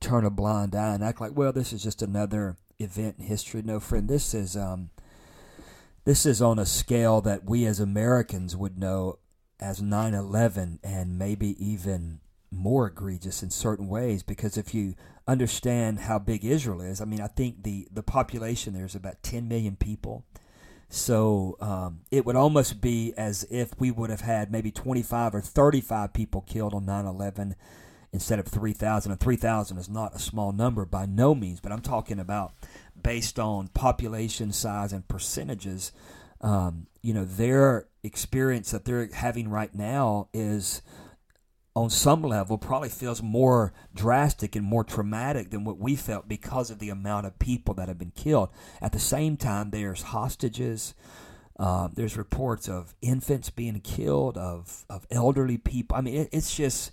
turn 0.00 0.24
a 0.24 0.30
blind 0.30 0.74
eye 0.74 0.94
and 0.94 1.04
act 1.04 1.20
like, 1.20 1.36
well, 1.36 1.52
this 1.52 1.70
is 1.70 1.82
just 1.82 2.00
another 2.00 2.56
event 2.78 3.16
in 3.18 3.26
history. 3.26 3.60
No, 3.62 3.78
friend, 3.78 4.08
this 4.08 4.32
is 4.32 4.56
um, 4.56 4.88
this 6.08 6.24
is 6.24 6.40
on 6.40 6.58
a 6.58 6.64
scale 6.64 7.20
that 7.20 7.44
we 7.44 7.66
as 7.66 7.80
Americans 7.80 8.56
would 8.56 8.78
know 8.78 9.18
as 9.60 9.82
9/11, 9.82 10.78
and 10.82 11.18
maybe 11.18 11.54
even 11.62 12.20
more 12.50 12.86
egregious 12.86 13.42
in 13.42 13.50
certain 13.50 13.88
ways 13.88 14.22
because 14.22 14.56
if 14.56 14.72
you 14.72 14.94
understand 15.26 16.00
how 16.00 16.18
big 16.18 16.46
Israel 16.46 16.80
is, 16.80 17.02
I 17.02 17.04
mean, 17.04 17.20
I 17.20 17.26
think 17.26 17.62
the, 17.62 17.86
the 17.92 18.02
population 18.02 18.72
there 18.72 18.86
is 18.86 18.94
about 18.94 19.22
10 19.22 19.48
million 19.48 19.76
people. 19.76 20.24
So 20.88 21.58
um, 21.60 22.00
it 22.10 22.24
would 22.24 22.36
almost 22.36 22.80
be 22.80 23.12
as 23.18 23.44
if 23.50 23.78
we 23.78 23.90
would 23.90 24.08
have 24.08 24.22
had 24.22 24.50
maybe 24.50 24.70
25 24.70 25.34
or 25.34 25.42
35 25.42 26.14
people 26.14 26.40
killed 26.40 26.72
on 26.72 26.86
9 26.86 27.04
11 27.04 27.54
instead 28.14 28.38
of 28.38 28.46
3,000. 28.46 29.12
And 29.12 29.20
3,000 29.20 29.76
is 29.76 29.90
not 29.90 30.14
a 30.14 30.18
small 30.18 30.52
number 30.52 30.86
by 30.86 31.04
no 31.04 31.34
means, 31.34 31.60
but 31.60 31.70
I'm 31.70 31.82
talking 31.82 32.18
about 32.18 32.54
based 33.02 33.38
on 33.38 33.68
population 33.68 34.52
size 34.52 34.92
and 34.92 35.06
percentages. 35.08 35.92
Um, 36.40 36.86
you 37.02 37.14
know, 37.14 37.24
their 37.24 37.88
experience 38.02 38.70
that 38.70 38.84
they're 38.84 39.08
having 39.12 39.48
right 39.48 39.74
now 39.74 40.28
is 40.32 40.82
on 41.74 41.90
some 41.90 42.22
level 42.22 42.58
probably 42.58 42.88
feels 42.88 43.22
more 43.22 43.72
drastic 43.94 44.56
and 44.56 44.64
more 44.64 44.82
traumatic 44.82 45.50
than 45.50 45.64
what 45.64 45.78
we 45.78 45.94
felt 45.94 46.28
because 46.28 46.70
of 46.70 46.80
the 46.80 46.90
amount 46.90 47.24
of 47.26 47.38
people 47.38 47.72
that 47.74 47.86
have 47.86 47.98
been 47.98 48.10
killed. 48.10 48.48
At 48.82 48.92
the 48.92 48.98
same 48.98 49.36
time, 49.36 49.70
there's 49.70 50.02
hostages. 50.02 50.94
Uh, 51.56 51.88
there's 51.92 52.16
reports 52.16 52.68
of 52.68 52.94
infants 53.00 53.50
being 53.50 53.80
killed, 53.80 54.36
of 54.36 54.84
of 54.88 55.06
elderly 55.10 55.58
people. 55.58 55.96
I 55.96 56.00
mean, 56.00 56.14
it, 56.14 56.28
it's 56.32 56.56
just 56.56 56.92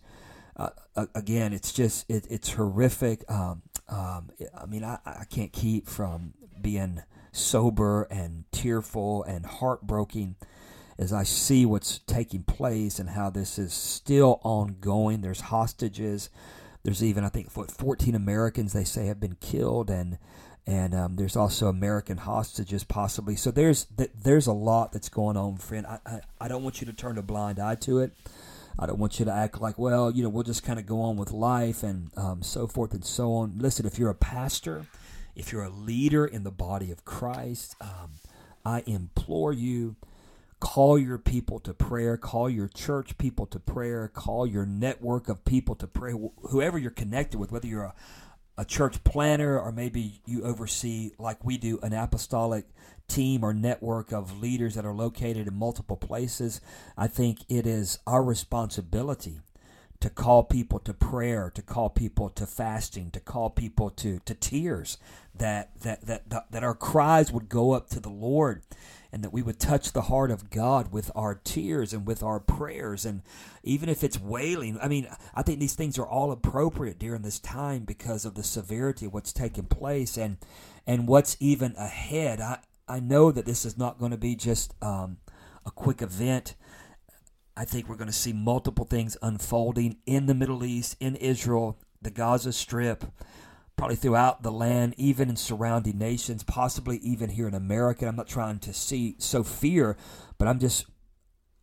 uh, 0.56 0.70
again, 1.14 1.54
it's 1.54 1.74
just 1.74 2.10
it, 2.10 2.28
it's 2.30 2.54
horrific. 2.54 3.24
Um, 3.30 3.64
um, 3.89 4.32
I 4.58 4.65
mean, 4.65 4.84
I, 4.84 5.00
I 5.06 5.25
can't 5.30 5.54
keep 5.54 5.88
from 5.88 6.34
being 6.62 7.04
sober 7.32 8.04
and 8.04 8.46
tearful 8.51 9.24
and 9.24 9.46
heartbroken 9.46 10.36
as 10.98 11.12
I 11.12 11.24
see 11.24 11.65
what's 11.65 12.00
taking 12.00 12.44
place 12.44 13.00
and 13.00 13.10
how 13.10 13.30
this 13.30 13.60
is 13.60 13.74
still 13.74 14.39
ongoing. 14.44 15.22
There's 15.22 15.42
hostages. 15.42 16.30
There's 16.84 17.04
even 17.04 17.24
I 17.24 17.30
think 17.30 17.51
14 17.51 18.15
Americans 18.15 18.74
they 18.74 18.84
say 18.84 19.08
have 19.08 19.20
been 19.20 19.38
killed, 19.42 19.89
and 19.89 20.18
and 20.68 20.96
um, 20.96 21.15
there's 21.15 21.36
also 21.36 21.68
American 21.68 22.18
hostages 22.18 22.84
possibly. 22.84 23.36
So 23.36 23.51
there's 23.51 23.88
there's 24.15 24.48
a 24.48 24.54
lot 24.54 24.92
that's 24.92 25.10
going 25.10 25.38
on, 25.38 25.58
friend. 25.58 25.86
I, 25.86 26.00
I, 26.06 26.20
I 26.42 26.48
don't 26.48 26.63
want 26.63 26.82
you 26.82 26.88
to 26.88 26.94
turn 26.94 27.18
a 27.18 27.24
blind 27.24 27.60
eye 27.60 27.75
to 27.75 28.00
it. 28.00 28.13
I 28.77 28.86
don't 28.86 29.00
want 29.00 29.20
you 29.20 29.25
to 29.25 29.32
act 29.32 29.62
like, 29.62 29.77
well, 29.77 30.12
you 30.12 30.24
know, 30.24 30.29
we'll 30.29 30.44
just 30.44 30.63
kind 30.63 30.79
of 30.79 30.86
go 30.86 31.01
on 31.01 31.17
with 31.17 31.32
life 31.32 31.84
and 31.84 32.12
um, 32.17 32.44
so 32.44 32.67
forth 32.67 32.94
and 32.94 33.05
so 33.05 33.34
on. 33.34 33.53
Listen, 33.58 33.86
if 33.86 33.98
you're 33.98 34.10
a 34.10 34.15
pastor, 34.15 34.86
if 35.36 35.51
you're 35.51 35.63
a 35.63 35.70
leader 35.70 36.25
in 36.25 36.44
the 36.44 36.51
body 36.51 36.91
of 36.91 37.05
Christ, 37.05 37.75
um, 37.82 38.20
I 38.65 38.84
implore 38.86 39.53
you 39.53 39.96
Call 40.60 40.98
your 40.98 41.17
people 41.17 41.60
to 41.60 41.74
prayer. 41.74 42.17
Call 42.17 42.50
your 42.50 42.67
church 42.67 43.17
people 43.17 43.46
to 43.48 43.60
prayer. 43.60 44.08
Call 44.08 44.48
your 44.48 44.65
network 44.65 45.27
of 45.29 45.44
people 45.46 45.75
to 45.75 45.86
pray. 45.86 46.13
Whoever 46.50 46.77
you're 46.79 46.91
connected 46.91 47.38
with, 47.38 47.51
whether 47.51 47.67
you're 47.67 47.84
a, 47.84 47.94
a 48.58 48.66
church 48.66 49.04
planner 49.04 49.60
or 49.60 49.72
maybe 49.72 50.22
you 50.26 50.44
oversee, 50.44 51.12
like 51.18 51.44
we 51.44 51.58
do, 51.58 51.80
an 51.84 51.94
apostolic 51.94 52.66
team 53.08 53.44
or 53.44 53.54
network 53.54 54.12
of 54.12 54.42
leaders 54.42 54.76
that 54.76 54.86
are 54.86 54.94
located 54.94 55.48
in 55.48 55.54
multiple 55.54 55.98
places, 55.98 56.62
I 56.98 57.08
think 57.08 57.40
it 57.50 57.68
is 57.68 58.00
our 58.08 58.24
responsibility 58.24 59.42
to 60.00 60.10
call 60.10 60.44
people 60.44 60.80
to 60.80 60.94
prayer, 60.94 61.52
to 61.56 61.62
call 61.62 61.90
people 61.90 62.30
to 62.30 62.46
fasting, 62.46 63.12
to 63.12 63.20
call 63.20 63.50
people 63.50 63.90
to, 63.92 64.20
to 64.26 64.34
tears, 64.34 64.98
that, 65.34 65.72
that, 65.82 66.06
that, 66.06 66.52
that, 66.52 66.64
our 66.64 66.76
cries 66.76 67.32
would 67.32 67.50
go 67.50 67.72
up 67.72 67.90
to 67.90 68.00
the 68.00 68.10
Lord 68.10 68.62
and 69.16 69.24
that 69.24 69.32
we 69.32 69.42
would 69.42 69.58
touch 69.58 69.94
the 69.94 70.02
heart 70.02 70.30
of 70.30 70.50
God 70.50 70.92
with 70.92 71.10
our 71.16 71.36
tears 71.36 71.94
and 71.94 72.06
with 72.06 72.22
our 72.22 72.38
prayers. 72.38 73.06
And 73.06 73.22
even 73.64 73.88
if 73.88 74.04
it's 74.04 74.20
wailing, 74.20 74.78
I 74.82 74.90
mean, 74.90 75.08
I 75.34 75.42
think 75.42 75.62
these 75.62 75.74
things 75.74 75.98
are 75.98 76.06
all 76.06 76.34
appropriate 76.34 77.00
during 77.00 77.22
this 77.22 77.40
time 77.40 77.86
because 77.86 78.26
of 78.26 78.36
the 78.36 78.44
severity 78.44 79.06
of 79.06 79.14
what's 79.14 79.32
taking 79.32 79.68
place 79.68 80.18
and, 80.18 80.36
and 80.86 81.08
what's 81.08 81.38
even 81.40 81.76
ahead. 81.78 82.42
I, 82.42 82.58
I 82.90 83.00
know 83.00 83.32
that 83.32 83.46
this 83.46 83.64
is 83.64 83.78
not 83.78 84.00
going 84.00 84.12
to 84.12 84.18
be 84.18 84.36
just 84.36 84.74
um, 84.84 85.16
a 85.66 85.72
quick 85.72 86.02
event. 86.02 86.56
I 87.56 87.64
think 87.64 87.88
we're 87.88 87.96
going 87.96 88.08
to 88.08 88.14
see 88.14 88.34
multiple 88.34 88.84
things 88.84 89.16
unfolding 89.22 89.96
in 90.06 90.26
the 90.26 90.36
Middle 90.36 90.66
East, 90.66 90.98
in 91.00 91.16
Israel, 91.16 91.80
the 92.02 92.12
Gaza 92.12 92.52
Strip, 92.52 93.06
probably 93.75 93.96
throughout 93.96 94.44
the 94.44 94.51
land, 94.51 94.96
even 94.98 95.29
in 95.29 95.36
surrounding 95.36 95.98
nations, 95.98 96.44
possibly 96.44 96.98
even 96.98 97.29
here 97.29 97.48
in 97.48 97.53
America. 97.53 98.08
I'm 98.08 98.15
not 98.15 98.27
trying 98.27 98.60
to 98.60 98.74
see 98.74 99.15
sow 99.17 99.44
fear, 99.44 99.98
but 100.38 100.48
I'm 100.48 100.60
just 100.60 100.86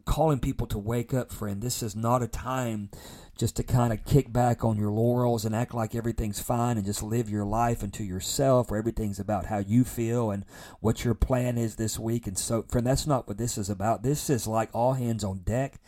calling 0.05 0.39
people 0.39 0.67
to 0.67 0.79
wake 0.79 1.15
up, 1.15 1.33
friend. 1.33 1.63
This 1.63 1.83
is 1.83 1.95
not 1.95 2.23
a 2.23 2.29
time 2.29 2.91
just 3.39 3.57
to 3.57 3.63
kind 3.63 3.93
of 3.93 4.05
kick 4.05 4.33
back 4.33 4.65
on 4.65 4.77
your 4.77 4.91
laurels 4.91 5.45
and 5.45 5.55
act 5.55 5.75
like 5.75 5.95
everything's 5.95 6.41
fine 6.41 6.77
and 6.77 6.85
just 6.85 7.03
live 7.03 7.31
your 7.31 7.45
life 7.45 7.83
into 7.83 8.05
yourself 8.05 8.71
where 8.71 8.79
everything's 8.79 9.19
about 9.19 9.47
how 9.47 9.59
you 9.59 9.85
feel 9.85 10.31
and 10.31 10.45
what 10.81 11.05
your 11.05 11.15
plan 11.15 11.57
is 11.57 11.77
this 11.77 11.99
week. 11.99 12.27
And 12.27 12.39
so, 12.39 12.63
friend, 12.69 12.87
that's 12.87 13.07
not 13.07 13.27
what 13.27 13.39
this 13.39 13.57
is 13.57 13.71
about. 13.71 14.03
This 14.03 14.29
is 14.29 14.47
like 14.47 14.69
all 14.73 14.95
hands 14.95 15.25
on 15.25 15.39
deck. 15.39 15.81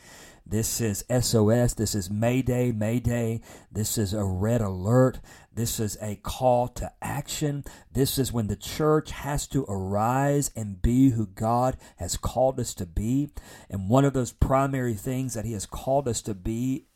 This 0.47 0.81
is 0.81 1.05
SOS. 1.09 1.75
This 1.75 1.95
is 1.95 2.11
Mayday, 2.11 2.71
Mayday. 2.71 3.41
This 3.73 3.97
is 3.97 4.13
a 4.13 4.25
red 4.25 4.61
alert. 4.61 5.21
This 5.55 5.79
is 5.79 5.97
a 6.01 6.17
call 6.17 6.69
to 6.69 6.93
action. 7.01 7.65
This 7.93 8.19
is 8.19 8.33
when 8.33 8.49
the 8.49 8.57
church 8.57 9.13
has 9.13 9.47
to 9.49 9.65
arise 9.69 10.51
and 10.57 10.83
be 10.83 11.11
who 11.11 11.27
God 11.27 11.77
has 11.97 12.17
called 12.17 12.59
us 12.59 12.75
to 12.75 12.87
be. 12.87 13.31
And 13.71 13.89
one 13.89 14.05
of 14.05 14.13
those 14.13 14.33
primary 14.33 14.95
things 14.95 15.35
that 15.35 15.45
He 15.45 15.53
has 15.53 15.67
called 15.67 16.09
us 16.09 16.23
to 16.23 16.35
be 16.35 16.87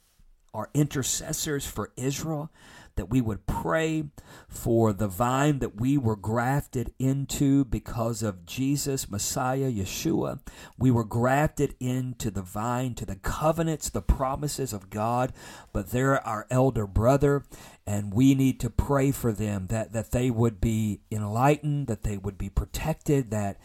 are 0.53 0.71
intercessors 0.75 1.67
for 1.67 1.93
Israel 1.97 2.51
that 2.99 3.09
we 3.09 3.21
would 3.21 3.47
pray 3.47 4.05
for 4.49 4.93
the 4.93 5.07
vine 5.07 5.61
that 5.61 5.81
we 5.81 5.97
were 5.97 6.17
grafted 6.17 6.93
into 6.99 7.65
because 7.65 8.25
of 8.25 8.45
Jesus, 8.45 9.09
Messiah, 9.09 9.71
Yeshua. 9.71 10.41
We 10.77 10.91
were 10.91 11.05
grafted 11.05 11.77
into 11.79 12.31
the 12.31 12.43
vine, 12.43 12.95
to 12.97 13.07
the 13.07 13.15
covenants, 13.15 13.89
the 13.89 14.03
promises 14.03 14.73
of 14.73 14.91
God, 14.91 15.33
but 15.73 15.91
they're 15.91 16.27
our 16.27 16.47
elder 16.51 16.89
brother, 16.89 17.45
and 17.87 18.13
we 18.13 18.35
need 18.35 18.59
to 18.61 18.69
pray 18.69 19.13
for 19.13 19.33
them 19.33 19.69
that, 19.69 19.93
that 19.93 20.11
they 20.11 20.29
would 20.29 20.61
be 20.61 21.01
enlightened, 21.11 21.87
that 21.87 22.03
they 22.03 22.17
would 22.19 22.37
be 22.37 22.51
protected, 22.51 23.31
that 23.31 23.59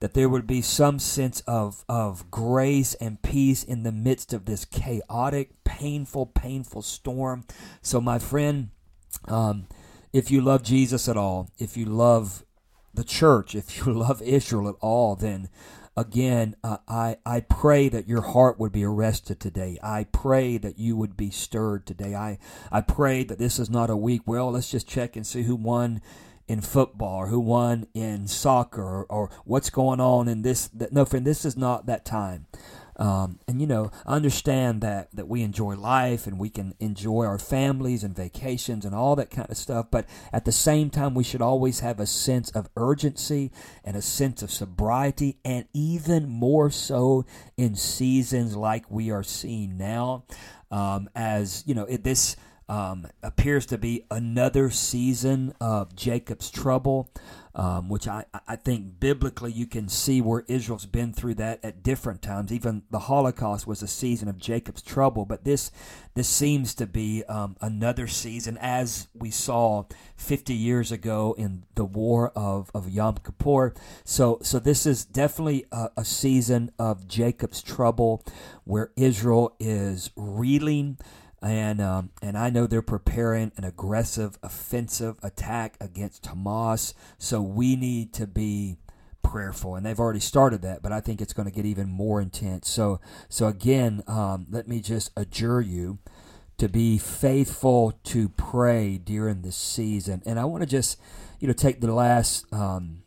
that 0.00 0.14
there 0.14 0.28
would 0.28 0.46
be 0.46 0.60
some 0.60 0.98
sense 0.98 1.40
of, 1.46 1.84
of 1.88 2.30
grace 2.30 2.94
and 2.94 3.22
peace 3.22 3.64
in 3.64 3.82
the 3.82 3.92
midst 3.92 4.32
of 4.32 4.44
this 4.44 4.64
chaotic, 4.64 5.64
painful, 5.64 6.26
painful 6.26 6.82
storm. 6.82 7.44
So, 7.80 8.00
my 8.00 8.18
friend, 8.18 8.70
um, 9.28 9.66
if 10.12 10.30
you 10.30 10.40
love 10.40 10.62
Jesus 10.62 11.08
at 11.08 11.16
all, 11.16 11.50
if 11.58 11.76
you 11.76 11.84
love 11.84 12.44
the 12.94 13.04
church, 13.04 13.54
if 13.54 13.76
you 13.76 13.92
love 13.92 14.22
Israel 14.22 14.68
at 14.68 14.76
all, 14.80 15.16
then 15.16 15.48
again, 15.96 16.56
uh, 16.62 16.78
I, 16.86 17.16
I 17.24 17.40
pray 17.40 17.88
that 17.88 18.08
your 18.08 18.20
heart 18.20 18.58
would 18.58 18.72
be 18.72 18.84
arrested 18.84 19.40
today. 19.40 19.78
I 19.82 20.04
pray 20.04 20.58
that 20.58 20.78
you 20.78 20.96
would 20.96 21.16
be 21.16 21.30
stirred 21.30 21.86
today. 21.86 22.14
I, 22.14 22.38
I 22.70 22.82
pray 22.82 23.24
that 23.24 23.38
this 23.38 23.58
is 23.58 23.70
not 23.70 23.90
a 23.90 23.96
week, 23.96 24.22
well, 24.26 24.50
let's 24.52 24.70
just 24.70 24.88
check 24.88 25.16
and 25.16 25.26
see 25.26 25.44
who 25.44 25.56
won 25.56 26.02
in 26.48 26.60
football 26.60 27.22
or 27.22 27.26
who 27.26 27.40
won 27.40 27.86
in 27.94 28.28
soccer 28.28 28.82
or, 28.82 29.06
or 29.08 29.30
what's 29.44 29.70
going 29.70 30.00
on 30.00 30.28
in 30.28 30.42
this. 30.42 30.70
No, 30.92 31.04
friend, 31.04 31.26
this 31.26 31.44
is 31.44 31.56
not 31.56 31.86
that 31.86 32.04
time. 32.04 32.46
Um, 32.98 33.40
and 33.46 33.60
you 33.60 33.66
know, 33.66 33.90
understand 34.06 34.80
that 34.80 35.14
that 35.14 35.28
we 35.28 35.42
enjoy 35.42 35.76
life 35.76 36.26
and 36.26 36.38
we 36.38 36.48
can 36.48 36.74
enjoy 36.80 37.26
our 37.26 37.38
families 37.38 38.02
and 38.02 38.16
vacations 38.16 38.84
and 38.84 38.94
all 38.94 39.16
that 39.16 39.30
kind 39.30 39.50
of 39.50 39.56
stuff. 39.56 39.86
But 39.90 40.06
at 40.32 40.44
the 40.46 40.52
same 40.52 40.88
time, 40.88 41.14
we 41.14 41.24
should 41.24 41.42
always 41.42 41.80
have 41.80 42.00
a 42.00 42.06
sense 42.06 42.50
of 42.50 42.70
urgency 42.76 43.52
and 43.84 43.96
a 43.96 44.02
sense 44.02 44.42
of 44.42 44.50
sobriety, 44.50 45.38
and 45.44 45.66
even 45.74 46.28
more 46.28 46.70
so 46.70 47.26
in 47.56 47.74
seasons 47.74 48.56
like 48.56 48.90
we 48.90 49.10
are 49.10 49.22
seeing 49.22 49.76
now. 49.76 50.24
Um, 50.70 51.08
as 51.14 51.62
you 51.66 51.74
know, 51.74 51.84
it, 51.84 52.02
this 52.02 52.36
um, 52.68 53.06
appears 53.22 53.66
to 53.66 53.78
be 53.78 54.04
another 54.10 54.70
season 54.70 55.54
of 55.60 55.94
Jacob's 55.94 56.50
trouble 56.50 57.10
um, 57.56 57.88
which 57.88 58.06
I, 58.06 58.26
I 58.46 58.56
think 58.56 59.00
biblically 59.00 59.50
you 59.50 59.66
can 59.66 59.88
see 59.88 60.20
where 60.20 60.44
Israel's 60.46 60.84
been 60.84 61.14
through 61.14 61.36
that 61.36 61.64
at 61.64 61.82
different 61.82 62.20
times. 62.20 62.52
Even 62.52 62.82
the 62.90 62.98
Holocaust 62.98 63.66
was 63.66 63.82
a 63.82 63.88
season 63.88 64.28
of 64.28 64.36
Jacob's 64.36 64.82
trouble, 64.82 65.24
but 65.24 65.44
this 65.44 65.72
this 66.12 66.28
seems 66.28 66.74
to 66.74 66.86
be 66.86 67.24
um, 67.24 67.56
another 67.62 68.06
season, 68.06 68.58
as 68.60 69.08
we 69.14 69.30
saw 69.30 69.84
50 70.16 70.52
years 70.52 70.92
ago 70.92 71.34
in 71.38 71.64
the 71.76 71.84
War 71.86 72.30
of, 72.36 72.70
of 72.74 72.90
Yom 72.90 73.16
Kippur. 73.24 73.72
So 74.04 74.38
so 74.42 74.58
this 74.58 74.84
is 74.84 75.06
definitely 75.06 75.64
a, 75.72 75.88
a 75.96 76.04
season 76.04 76.72
of 76.78 77.08
Jacob's 77.08 77.62
trouble, 77.62 78.22
where 78.64 78.92
Israel 78.96 79.56
is 79.58 80.10
reeling 80.14 80.98
and 81.42 81.80
um, 81.80 82.10
and 82.22 82.36
I 82.36 82.50
know 82.50 82.66
they're 82.66 82.82
preparing 82.82 83.52
an 83.56 83.64
aggressive 83.64 84.38
offensive 84.42 85.18
attack 85.22 85.76
against 85.80 86.24
Hamas. 86.24 86.94
So 87.18 87.42
we 87.42 87.76
need 87.76 88.12
to 88.14 88.26
be 88.26 88.78
prayerful, 89.22 89.74
and 89.74 89.84
they've 89.84 90.00
already 90.00 90.20
started 90.20 90.62
that. 90.62 90.82
But 90.82 90.92
I 90.92 91.00
think 91.00 91.20
it's 91.20 91.32
going 91.32 91.48
to 91.48 91.54
get 91.54 91.66
even 91.66 91.88
more 91.88 92.20
intense. 92.20 92.68
So 92.68 93.00
so 93.28 93.48
again, 93.48 94.02
um, 94.06 94.46
let 94.50 94.66
me 94.66 94.80
just 94.80 95.10
adjure 95.16 95.60
you 95.60 95.98
to 96.58 96.68
be 96.68 96.96
faithful 96.96 97.98
to 98.04 98.30
pray 98.30 98.96
during 98.96 99.42
this 99.42 99.56
season. 99.56 100.22
And 100.24 100.40
I 100.40 100.46
want 100.46 100.62
to 100.62 100.68
just 100.68 100.98
you 101.38 101.46
know 101.48 101.54
take 101.54 101.80
the 101.80 101.92
last 101.92 102.50
um, 102.52 103.02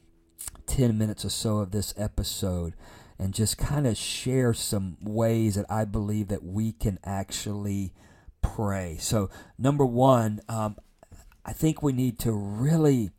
ten 0.67 0.97
minutes 0.97 1.25
or 1.25 1.29
so 1.29 1.57
of 1.57 1.71
this 1.71 1.95
episode 1.97 2.75
and 3.17 3.33
just 3.33 3.57
kind 3.57 3.85
of 3.85 3.97
share 3.97 4.53
some 4.53 4.97
ways 5.01 5.55
that 5.55 5.65
I 5.69 5.83
believe 5.83 6.29
that 6.29 6.43
we 6.43 6.71
can 6.71 6.99
actually 7.03 7.91
pray. 8.41 8.97
So, 8.99 9.29
number 9.57 9.85
one, 9.85 10.41
um, 10.49 10.77
I 11.45 11.53
think 11.53 11.81
we 11.81 11.93
need 11.93 12.19
to 12.19 12.31
really, 12.31 13.11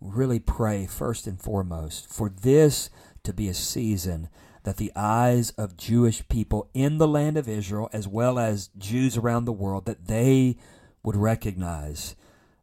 really 0.00 0.40
pray 0.40 0.86
first 0.86 1.26
and 1.26 1.40
foremost 1.40 2.12
for 2.12 2.28
this 2.28 2.90
to 3.22 3.32
be 3.32 3.48
a 3.48 3.54
season 3.54 4.28
that 4.64 4.76
the 4.76 4.92
eyes 4.94 5.50
of 5.52 5.76
Jewish 5.76 6.26
people 6.28 6.68
in 6.74 6.98
the 6.98 7.08
land 7.08 7.38
of 7.38 7.48
Israel, 7.48 7.88
as 7.92 8.06
well 8.06 8.38
as 8.38 8.68
Jews 8.76 9.16
around 9.16 9.44
the 9.44 9.52
world, 9.52 9.86
that 9.86 10.06
they 10.06 10.58
would 11.02 11.16
recognize 11.16 12.14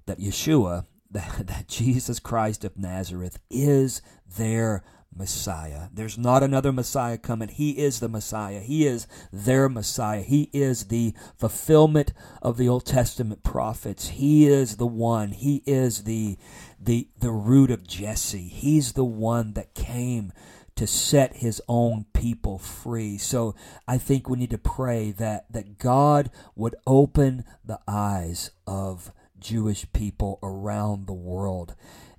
that 0.05 0.19
Yeshua, 0.19 0.85
that, 1.11 1.47
that 1.47 1.67
Jesus 1.67 2.19
Christ 2.19 2.63
of 2.63 2.77
Nazareth, 2.77 3.39
is 3.49 4.01
their 4.37 4.83
Messiah. 5.15 5.87
There's 5.93 6.17
not 6.17 6.43
another 6.43 6.71
Messiah 6.71 7.17
coming. 7.17 7.47
He 7.47 7.71
is 7.77 7.99
the 7.99 8.09
Messiah. 8.09 8.59
He 8.59 8.85
is 8.85 9.07
their 9.31 9.69
Messiah. 9.69 10.21
He 10.21 10.49
is 10.51 10.85
the 10.85 11.13
fulfillment 11.37 12.13
of 12.41 12.57
the 12.57 12.67
Old 12.67 12.85
Testament 12.85 13.43
prophets. 13.43 14.09
He 14.09 14.45
is 14.45 14.77
the 14.77 14.85
one. 14.85 15.31
He 15.31 15.63
is 15.65 16.03
the 16.03 16.37
the 16.79 17.07
the 17.17 17.31
root 17.31 17.71
of 17.71 17.87
Jesse. 17.87 18.47
He's 18.47 18.93
the 18.93 19.05
one 19.05 19.53
that 19.53 19.73
came 19.73 20.33
to 20.75 20.85
set 20.85 21.37
his 21.37 21.61
own 21.69 22.05
people 22.13 22.59
free. 22.59 23.17
So 23.17 23.55
I 23.87 23.97
think 23.97 24.27
we 24.27 24.37
need 24.37 24.49
to 24.49 24.57
pray 24.57 25.11
that 25.11 25.51
that 25.51 25.77
God 25.77 26.29
would 26.55 26.75
open 26.85 27.45
the 27.63 27.79
eyes 27.87 28.51
of 28.67 29.11
Jewish 29.39 29.85
people 29.93 30.39
around 30.43 31.07
the 31.07 31.13
world 31.13 31.75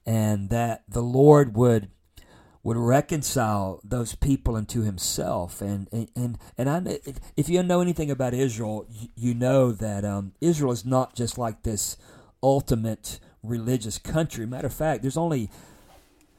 and 0.07 0.49
that 0.51 0.85
the 0.89 1.03
Lord 1.03 1.57
would 1.57 1.91
would 2.67 2.77
reconcile 2.77 3.81
those 3.85 4.17
people 4.17 4.57
into 4.57 4.83
himself. 4.83 5.63
And 5.63 5.87
and 5.93 6.09
and, 6.17 6.39
and 6.59 6.69
I, 6.69 6.99
if 7.37 7.49
you 7.49 7.63
know 7.63 7.81
anything 7.81 8.11
about 8.11 8.35
Israel 8.35 8.89
you 9.15 9.35
know 9.35 9.71
that 9.71 10.05
um, 10.05 10.33
Israel 10.41 10.73
is 10.73 10.85
not 10.85 11.15
just 11.15 11.39
like 11.39 11.63
this 11.63 11.97
ultimate 12.43 13.21
religious 13.45 13.99
country. 13.99 14.47
Matter 14.47 14.67
of 14.67 14.75
fact 14.75 15.03
there's 15.03 15.17
only 15.17 15.49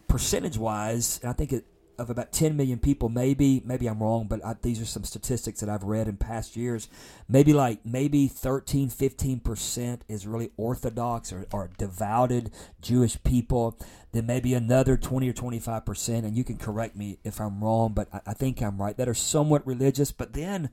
percentage 0.09 0.57
wise 0.57 1.17
and 1.21 1.29
I 1.29 1.33
think 1.33 1.53
it 1.53 1.63
of 1.97 2.09
about 2.09 2.31
10 2.31 2.55
million 2.55 2.79
people. 2.79 3.09
Maybe 3.09 3.61
maybe 3.65 3.87
i'm 3.87 4.01
wrong 4.01 4.27
but 4.27 4.43
I, 4.45 4.55
these 4.61 4.81
are 4.81 4.85
some 4.85 5.03
statistics 5.03 5.59
that 5.59 5.69
i've 5.69 5.83
read 5.83 6.07
in 6.07 6.17
past 6.17 6.55
years. 6.55 6.89
Maybe 7.27 7.53
like 7.53 7.85
maybe 7.85 8.27
13 8.27 8.89
15% 8.89 9.99
is 10.07 10.27
really 10.27 10.51
orthodox 10.57 11.31
or, 11.33 11.45
or 11.51 11.69
devoted 11.77 12.51
jewish 12.81 13.21
people. 13.23 13.77
Then 14.11 14.25
maybe 14.25 14.53
another 14.53 14.97
20 14.97 15.29
or 15.29 15.33
25% 15.33 16.09
and 16.19 16.35
you 16.35 16.43
can 16.43 16.57
correct 16.57 16.95
me 16.95 17.19
if 17.23 17.39
i'm 17.39 17.63
wrong 17.63 17.93
but 17.93 18.07
I, 18.13 18.21
I 18.27 18.33
think 18.33 18.61
i'm 18.61 18.81
right 18.81 18.97
that 18.97 19.09
are 19.09 19.13
somewhat 19.13 19.65
religious. 19.65 20.11
But 20.11 20.33
then 20.33 20.69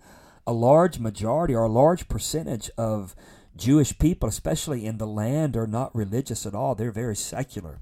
a 0.46 0.52
large 0.52 0.98
majority 0.98 1.54
or 1.54 1.64
a 1.64 1.68
large 1.68 2.08
percentage 2.08 2.70
of 2.76 3.14
jewish 3.56 3.98
people 3.98 4.28
especially 4.28 4.84
in 4.84 4.98
the 4.98 5.06
land 5.06 5.56
are 5.56 5.66
not 5.66 5.94
religious 5.94 6.46
at 6.46 6.54
all. 6.54 6.74
They're 6.74 6.90
very 6.92 7.16
secular. 7.16 7.78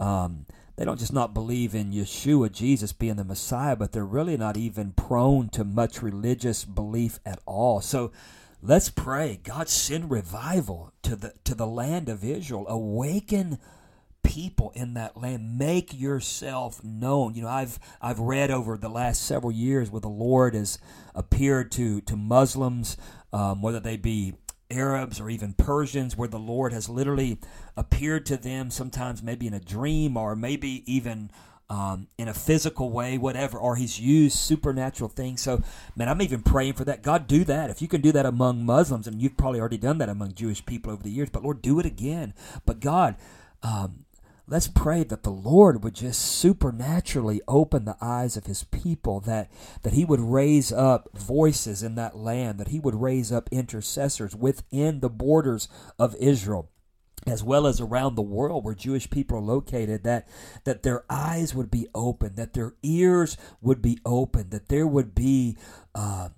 Um, 0.00 0.46
they 0.76 0.84
don't 0.84 0.98
just 0.98 1.12
not 1.12 1.34
believe 1.34 1.74
in 1.74 1.92
Yeshua, 1.92 2.50
Jesus 2.50 2.92
being 2.92 3.16
the 3.16 3.24
Messiah, 3.24 3.76
but 3.76 3.92
they're 3.92 4.04
really 4.04 4.36
not 4.36 4.56
even 4.56 4.92
prone 4.92 5.48
to 5.50 5.64
much 5.64 6.02
religious 6.02 6.64
belief 6.64 7.20
at 7.24 7.38
all. 7.46 7.80
So 7.80 8.10
let's 8.60 8.90
pray. 8.90 9.40
God 9.42 9.68
send 9.68 10.10
revival 10.10 10.92
to 11.02 11.14
the 11.14 11.34
to 11.44 11.54
the 11.54 11.66
land 11.66 12.08
of 12.08 12.24
Israel. 12.24 12.66
Awaken 12.68 13.58
people 14.24 14.72
in 14.74 14.94
that 14.94 15.16
land. 15.16 15.56
Make 15.58 15.98
yourself 15.98 16.82
known. 16.82 17.34
You 17.34 17.42
know, 17.42 17.48
I've 17.48 17.78
I've 18.02 18.18
read 18.18 18.50
over 18.50 18.76
the 18.76 18.88
last 18.88 19.22
several 19.22 19.52
years 19.52 19.92
where 19.92 20.00
the 20.00 20.08
Lord 20.08 20.54
has 20.54 20.78
appeared 21.14 21.70
to 21.72 22.00
to 22.00 22.16
Muslims, 22.16 22.96
um, 23.32 23.62
whether 23.62 23.78
they 23.78 23.96
be 23.96 24.34
Arabs 24.70 25.20
or 25.20 25.30
even 25.30 25.52
Persians, 25.52 26.16
where 26.16 26.28
the 26.28 26.38
Lord 26.38 26.72
has 26.72 26.88
literally 26.88 27.38
appeared 27.76 28.26
to 28.26 28.36
them, 28.36 28.70
sometimes 28.70 29.22
maybe 29.22 29.46
in 29.46 29.54
a 29.54 29.60
dream 29.60 30.16
or 30.16 30.34
maybe 30.34 30.82
even 30.92 31.30
um, 31.70 32.08
in 32.18 32.28
a 32.28 32.34
physical 32.34 32.90
way, 32.90 33.16
whatever, 33.18 33.58
or 33.58 33.76
He's 33.76 33.98
used 33.98 34.36
supernatural 34.36 35.08
things. 35.08 35.40
So, 35.40 35.62
man, 35.96 36.08
I'm 36.08 36.20
even 36.22 36.42
praying 36.42 36.74
for 36.74 36.84
that. 36.84 37.02
God, 37.02 37.26
do 37.26 37.44
that. 37.44 37.70
If 37.70 37.80
you 37.80 37.88
can 37.88 38.00
do 38.00 38.12
that 38.12 38.26
among 38.26 38.64
Muslims, 38.64 39.06
and 39.06 39.20
you've 39.20 39.36
probably 39.36 39.60
already 39.60 39.78
done 39.78 39.98
that 39.98 40.08
among 40.08 40.34
Jewish 40.34 40.64
people 40.64 40.92
over 40.92 41.02
the 41.02 41.10
years, 41.10 41.30
but 41.30 41.42
Lord, 41.42 41.62
do 41.62 41.78
it 41.80 41.86
again. 41.86 42.34
But 42.66 42.80
God, 42.80 43.16
um, 43.62 44.04
let's 44.46 44.68
pray 44.68 45.04
that 45.04 45.22
the 45.22 45.30
Lord 45.30 45.82
would 45.82 45.94
just 45.94 46.20
supernaturally 46.20 47.40
open 47.48 47.84
the 47.84 47.96
eyes 48.00 48.36
of 48.36 48.46
his 48.46 48.64
people, 48.64 49.20
that, 49.20 49.50
that 49.82 49.94
he 49.94 50.04
would 50.04 50.20
raise 50.20 50.72
up 50.72 51.08
voices 51.14 51.82
in 51.82 51.94
that 51.94 52.16
land, 52.16 52.58
that 52.58 52.68
he 52.68 52.80
would 52.80 52.94
raise 52.94 53.32
up 53.32 53.48
intercessors 53.50 54.36
within 54.36 55.00
the 55.00 55.10
borders 55.10 55.68
of 55.98 56.14
Israel 56.16 56.70
as 57.26 57.42
well 57.42 57.66
as 57.66 57.80
around 57.80 58.14
the 58.14 58.22
world 58.22 58.64
where 58.64 58.74
Jewish 58.74 59.08
people 59.08 59.38
are 59.38 59.42
located, 59.42 60.04
that, 60.04 60.28
that 60.64 60.82
their 60.82 61.04
eyes 61.08 61.54
would 61.54 61.70
be 61.70 61.88
open, 61.94 62.34
that 62.34 62.52
their 62.52 62.74
ears 62.82 63.36
would 63.62 63.80
be 63.80 63.98
open, 64.04 64.50
that 64.50 64.68
there 64.68 64.86
would 64.86 65.14
be 65.14 65.56
uh, 65.94 66.28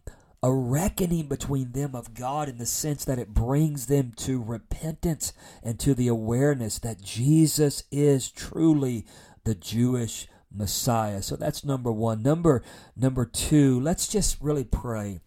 a 0.47 0.53
reckoning 0.53 1.27
between 1.27 1.73
them 1.73 1.97
of 1.97 2.15
God 2.15 2.49
in 2.49 2.59
the 2.59 2.67
sense 2.67 3.05
that 3.05 3.19
it 3.19 3.35
brings 3.35 3.87
them 3.87 4.13
to 4.19 4.41
repentance 4.41 5.33
and 5.61 5.77
to 5.81 5.93
the 5.93 6.07
awareness 6.07 6.79
that 6.79 7.03
Jesus 7.03 7.83
is 7.91 8.31
truly 8.31 9.05
the 9.43 9.57
Jewish 9.57 10.29
Messiah. 10.55 11.21
So 11.21 11.35
that's 11.35 11.65
number 11.65 11.91
one. 11.91 12.23
Number 12.23 12.63
number 12.97 13.25
two, 13.25 13.81
let's 13.81 14.07
just 14.07 14.41
really 14.41 14.63
pray 14.63 15.19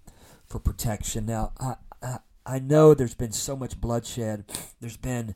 for 0.47 0.57
protection. 0.57 1.25
Now, 1.25 1.51
I, 1.59 1.75
I, 2.01 2.19
I 2.45 2.59
know 2.59 2.93
there's 2.93 3.13
been 3.13 3.33
so 3.33 3.57
much 3.57 3.81
bloodshed. 3.81 4.45
There's 4.79 4.95
been 4.95 5.35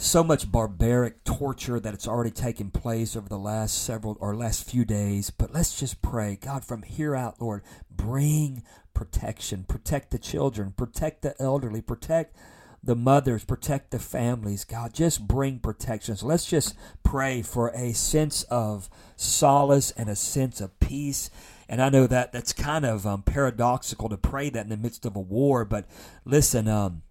so 0.00 0.24
much 0.24 0.50
barbaric 0.50 1.24
torture 1.24 1.78
that 1.78 1.92
it's 1.92 2.08
already 2.08 2.30
taken 2.30 2.70
place 2.70 3.14
over 3.14 3.28
the 3.28 3.38
last 3.38 3.84
several 3.84 4.16
or 4.18 4.34
last 4.34 4.68
few 4.68 4.82
days. 4.82 5.28
But 5.28 5.52
let's 5.52 5.78
just 5.78 6.00
pray, 6.00 6.38
God, 6.40 6.64
from 6.64 6.82
here 6.82 7.14
out, 7.14 7.38
Lord, 7.38 7.62
bring 7.90 8.62
protection, 8.94 9.64
protect 9.64 10.10
the 10.10 10.18
children, 10.18 10.72
protect 10.72 11.20
the 11.20 11.40
elderly, 11.40 11.82
protect 11.82 12.34
the 12.82 12.96
mothers, 12.96 13.44
protect 13.44 13.90
the 13.90 13.98
families. 13.98 14.64
God, 14.64 14.94
just 14.94 15.28
bring 15.28 15.58
protection. 15.58 16.16
So 16.16 16.26
let's 16.26 16.46
just 16.46 16.74
pray 17.02 17.42
for 17.42 17.68
a 17.68 17.92
sense 17.92 18.44
of 18.44 18.88
solace 19.16 19.90
and 19.90 20.08
a 20.08 20.16
sense 20.16 20.62
of 20.62 20.80
peace. 20.80 21.28
And 21.68 21.82
I 21.82 21.90
know 21.90 22.06
that 22.06 22.32
that's 22.32 22.54
kind 22.54 22.86
of 22.86 23.06
um, 23.06 23.22
paradoxical 23.22 24.08
to 24.08 24.16
pray 24.16 24.48
that 24.48 24.64
in 24.64 24.70
the 24.70 24.78
midst 24.78 25.04
of 25.04 25.14
a 25.14 25.20
war, 25.20 25.66
but 25.66 25.86
listen, 26.24 26.68
um, 26.68 27.02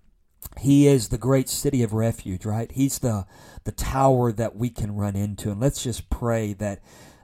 he 0.59 0.87
is 0.87 1.09
the 1.09 1.17
great 1.17 1.49
city 1.49 1.83
of 1.83 1.93
refuge, 1.93 2.45
right? 2.45 2.71
He's 2.71 2.99
the 2.99 3.25
the 3.63 3.71
tower 3.71 4.31
that 4.31 4.55
we 4.55 4.69
can 4.69 4.95
run 4.95 5.15
into. 5.15 5.51
And 5.51 5.59
let's 5.59 5.83
just 5.83 6.09
pray 6.09 6.53
that 6.53 6.81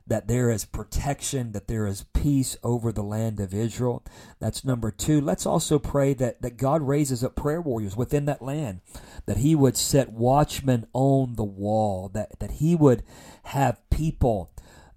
that 0.08 0.28
there 0.28 0.52
is 0.52 0.66
protection, 0.66 1.52
that 1.54 1.68
there 1.68 1.88
is 1.88 2.06
peace 2.14 2.58
over 2.64 2.92
the 2.92 3.04
land 3.04 3.40
of 3.40 3.54
Israel. 3.54 4.04
That's 4.40 4.64
number 4.64 4.92
two. 4.92 5.20
Let's 5.20 5.48
also 5.48 5.80
pray 5.80 6.14
that, 6.14 6.44
that 6.44 6.58
God 6.58 6.84
raises 6.84 7.24
up 7.24 7.36
prayer 7.36 7.60
warriors 7.60 7.98
within 7.98 8.26
that 8.26 8.42
land, 8.42 8.82
that 9.26 9.38
He 9.38 9.56
would 9.56 9.76
set 9.76 10.12
watchmen 10.12 10.86
on 10.94 11.36
the 11.36 11.44
wall, 11.44 12.10
that, 12.10 12.40
that 12.40 12.52
He 12.52 12.76
would 12.76 13.04
have 13.46 13.82
people 13.90 14.52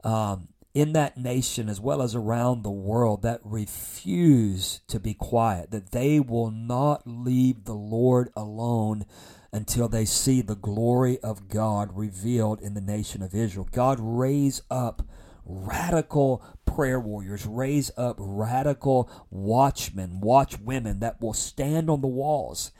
um, 0.04 0.48
in 0.78 0.92
that 0.92 1.16
nation 1.16 1.68
as 1.68 1.80
well 1.80 2.00
as 2.00 2.14
around 2.14 2.62
the 2.62 2.70
world 2.70 3.22
that 3.22 3.40
refuse 3.42 4.78
to 4.86 5.00
be 5.00 5.12
quiet, 5.12 5.72
that 5.72 5.90
they 5.90 6.20
will 6.20 6.52
not 6.52 7.02
leave 7.04 7.64
the 7.64 7.74
Lord 7.74 8.30
alone 8.36 9.04
until 9.52 9.88
they 9.88 10.04
see 10.04 10.40
the 10.40 10.54
glory 10.54 11.18
of 11.18 11.48
God 11.48 11.96
revealed 11.96 12.60
in 12.60 12.74
the 12.74 12.80
nation 12.80 13.22
of 13.24 13.34
Israel. 13.34 13.68
God 13.72 13.98
raise 13.98 14.62
up 14.70 15.02
radical 15.44 16.44
prayer 16.64 17.00
warriors, 17.00 17.44
raise 17.44 17.90
up 17.96 18.14
radical 18.20 19.10
watchmen, 19.30 20.20
watch 20.20 20.60
women 20.60 21.00
that 21.00 21.20
will 21.20 21.34
stand 21.34 21.90
on 21.90 22.02
the 22.02 22.06
walls 22.06 22.70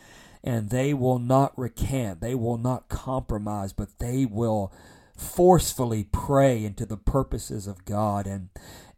and 0.45 0.71
they 0.71 0.95
will 0.95 1.19
not 1.19 1.59
recant, 1.59 2.21
they 2.21 2.37
will 2.37 2.59
not 2.59 2.89
compromise, 2.89 3.73
but 3.73 3.99
they 3.99 4.25
will 4.25 4.73
forcefully 5.19 6.05
pray 6.05 6.65
into 6.65 6.87
the 6.87 6.97
purposes 6.97 7.67
of 7.67 7.85
God. 7.85 8.27
And 8.27 8.49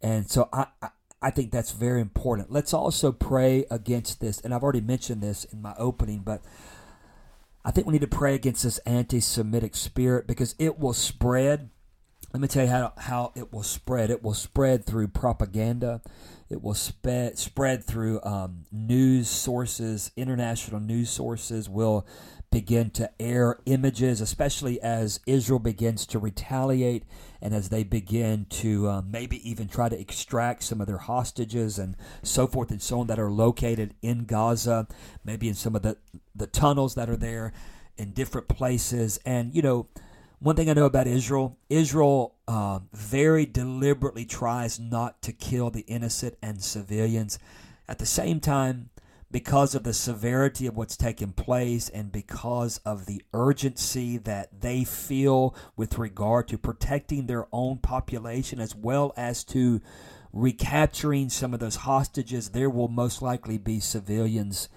and 0.00 0.30
so 0.30 0.48
I, 0.52 0.66
I 1.22 1.30
think 1.30 1.50
that's 1.50 1.72
very 1.72 2.00
important. 2.00 2.50
Let's 2.50 2.72
also 2.72 3.12
pray 3.12 3.66
against 3.70 4.20
this, 4.20 4.40
and 4.40 4.54
I've 4.54 4.62
already 4.62 4.80
mentioned 4.80 5.22
this 5.22 5.44
in 5.44 5.60
my 5.60 5.74
opening, 5.76 6.20
but 6.20 6.42
I 7.64 7.70
think 7.70 7.86
we 7.86 7.92
need 7.92 8.00
to 8.00 8.06
pray 8.06 8.34
against 8.34 8.62
this 8.62 8.78
anti 8.78 9.20
Semitic 9.20 9.76
spirit 9.76 10.26
because 10.26 10.54
it 10.58 10.78
will 10.78 10.94
spread. 10.94 11.70
Let 12.32 12.40
me 12.40 12.48
tell 12.48 12.64
you 12.64 12.70
how, 12.70 12.92
how 12.96 13.32
it 13.34 13.52
will 13.52 13.64
spread. 13.64 14.10
It 14.10 14.22
will 14.22 14.34
spread 14.34 14.86
through 14.86 15.08
propaganda. 15.08 16.00
It 16.48 16.62
will 16.62 16.74
spread 16.74 17.38
spread 17.38 17.84
through 17.84 18.22
um, 18.22 18.64
news 18.72 19.28
sources. 19.28 20.10
International 20.16 20.80
news 20.80 21.10
sources 21.10 21.68
will 21.68 22.06
begin 22.50 22.90
to 22.90 23.10
air 23.20 23.58
images, 23.64 24.20
especially 24.20 24.80
as 24.80 25.20
Israel 25.26 25.60
begins 25.60 26.04
to 26.06 26.18
retaliate 26.18 27.04
and 27.40 27.54
as 27.54 27.68
they 27.68 27.84
begin 27.84 28.46
to 28.50 28.88
uh, 28.88 29.02
maybe 29.02 29.48
even 29.48 29.68
try 29.68 29.88
to 29.88 29.98
extract 29.98 30.64
some 30.64 30.80
of 30.80 30.86
their 30.86 30.98
hostages 30.98 31.78
and 31.78 31.96
so 32.22 32.46
forth 32.46 32.70
and 32.70 32.82
so 32.82 33.00
on 33.00 33.06
that 33.06 33.20
are 33.20 33.30
located 33.30 33.94
in 34.02 34.24
Gaza, 34.24 34.88
maybe 35.24 35.48
in 35.48 35.54
some 35.54 35.76
of 35.76 35.82
the, 35.82 35.96
the 36.34 36.48
tunnels 36.48 36.96
that 36.96 37.08
are 37.08 37.16
there 37.16 37.52
in 37.96 38.10
different 38.10 38.48
places. 38.48 39.20
And, 39.24 39.54
you 39.54 39.62
know, 39.62 39.86
one 40.40 40.56
thing 40.56 40.68
I 40.68 40.72
know 40.72 40.86
about 40.86 41.06
Israel, 41.06 41.56
Israel 41.68 42.34
uh, 42.48 42.80
very 42.92 43.46
deliberately 43.46 44.24
tries 44.24 44.80
not 44.80 45.22
to 45.22 45.32
kill 45.32 45.70
the 45.70 45.82
innocent 45.82 46.36
and 46.42 46.62
civilians. 46.62 47.38
At 47.86 47.98
the 47.98 48.06
same 48.06 48.40
time, 48.40 48.90
because 49.30 49.74
of 49.74 49.84
the 49.84 49.94
severity 49.94 50.66
of 50.66 50.76
what's 50.76 50.96
taken 50.96 51.32
place 51.32 51.88
and 51.88 52.10
because 52.10 52.78
of 52.84 53.06
the 53.06 53.22
urgency 53.32 54.16
that 54.16 54.60
they 54.60 54.82
feel 54.84 55.54
with 55.76 55.98
regard 55.98 56.48
to 56.48 56.58
protecting 56.58 57.26
their 57.26 57.46
own 57.52 57.78
population 57.78 58.60
as 58.60 58.74
well 58.74 59.12
as 59.16 59.44
to 59.44 59.80
recapturing 60.32 61.28
some 61.28 61.54
of 61.54 61.60
those 61.60 61.76
hostages, 61.76 62.50
there 62.50 62.70
will 62.70 62.88
most 62.88 63.22
likely 63.22 63.58
be 63.58 63.80
civilians 63.80 64.68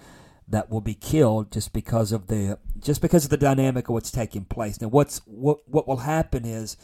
that 0.46 0.70
will 0.70 0.80
be 0.80 0.94
killed 0.94 1.50
just 1.50 1.72
because 1.72 2.12
of 2.12 2.26
the 2.26 2.58
just 2.78 3.00
because 3.00 3.24
of 3.24 3.30
the 3.30 3.36
dynamic 3.36 3.88
of 3.88 3.94
what's 3.94 4.10
taking 4.10 4.44
place. 4.44 4.80
Now, 4.80 4.88
what's 4.88 5.18
what 5.26 5.66
what 5.68 5.88
will 5.88 5.98
happen 5.98 6.44
is, 6.44 6.76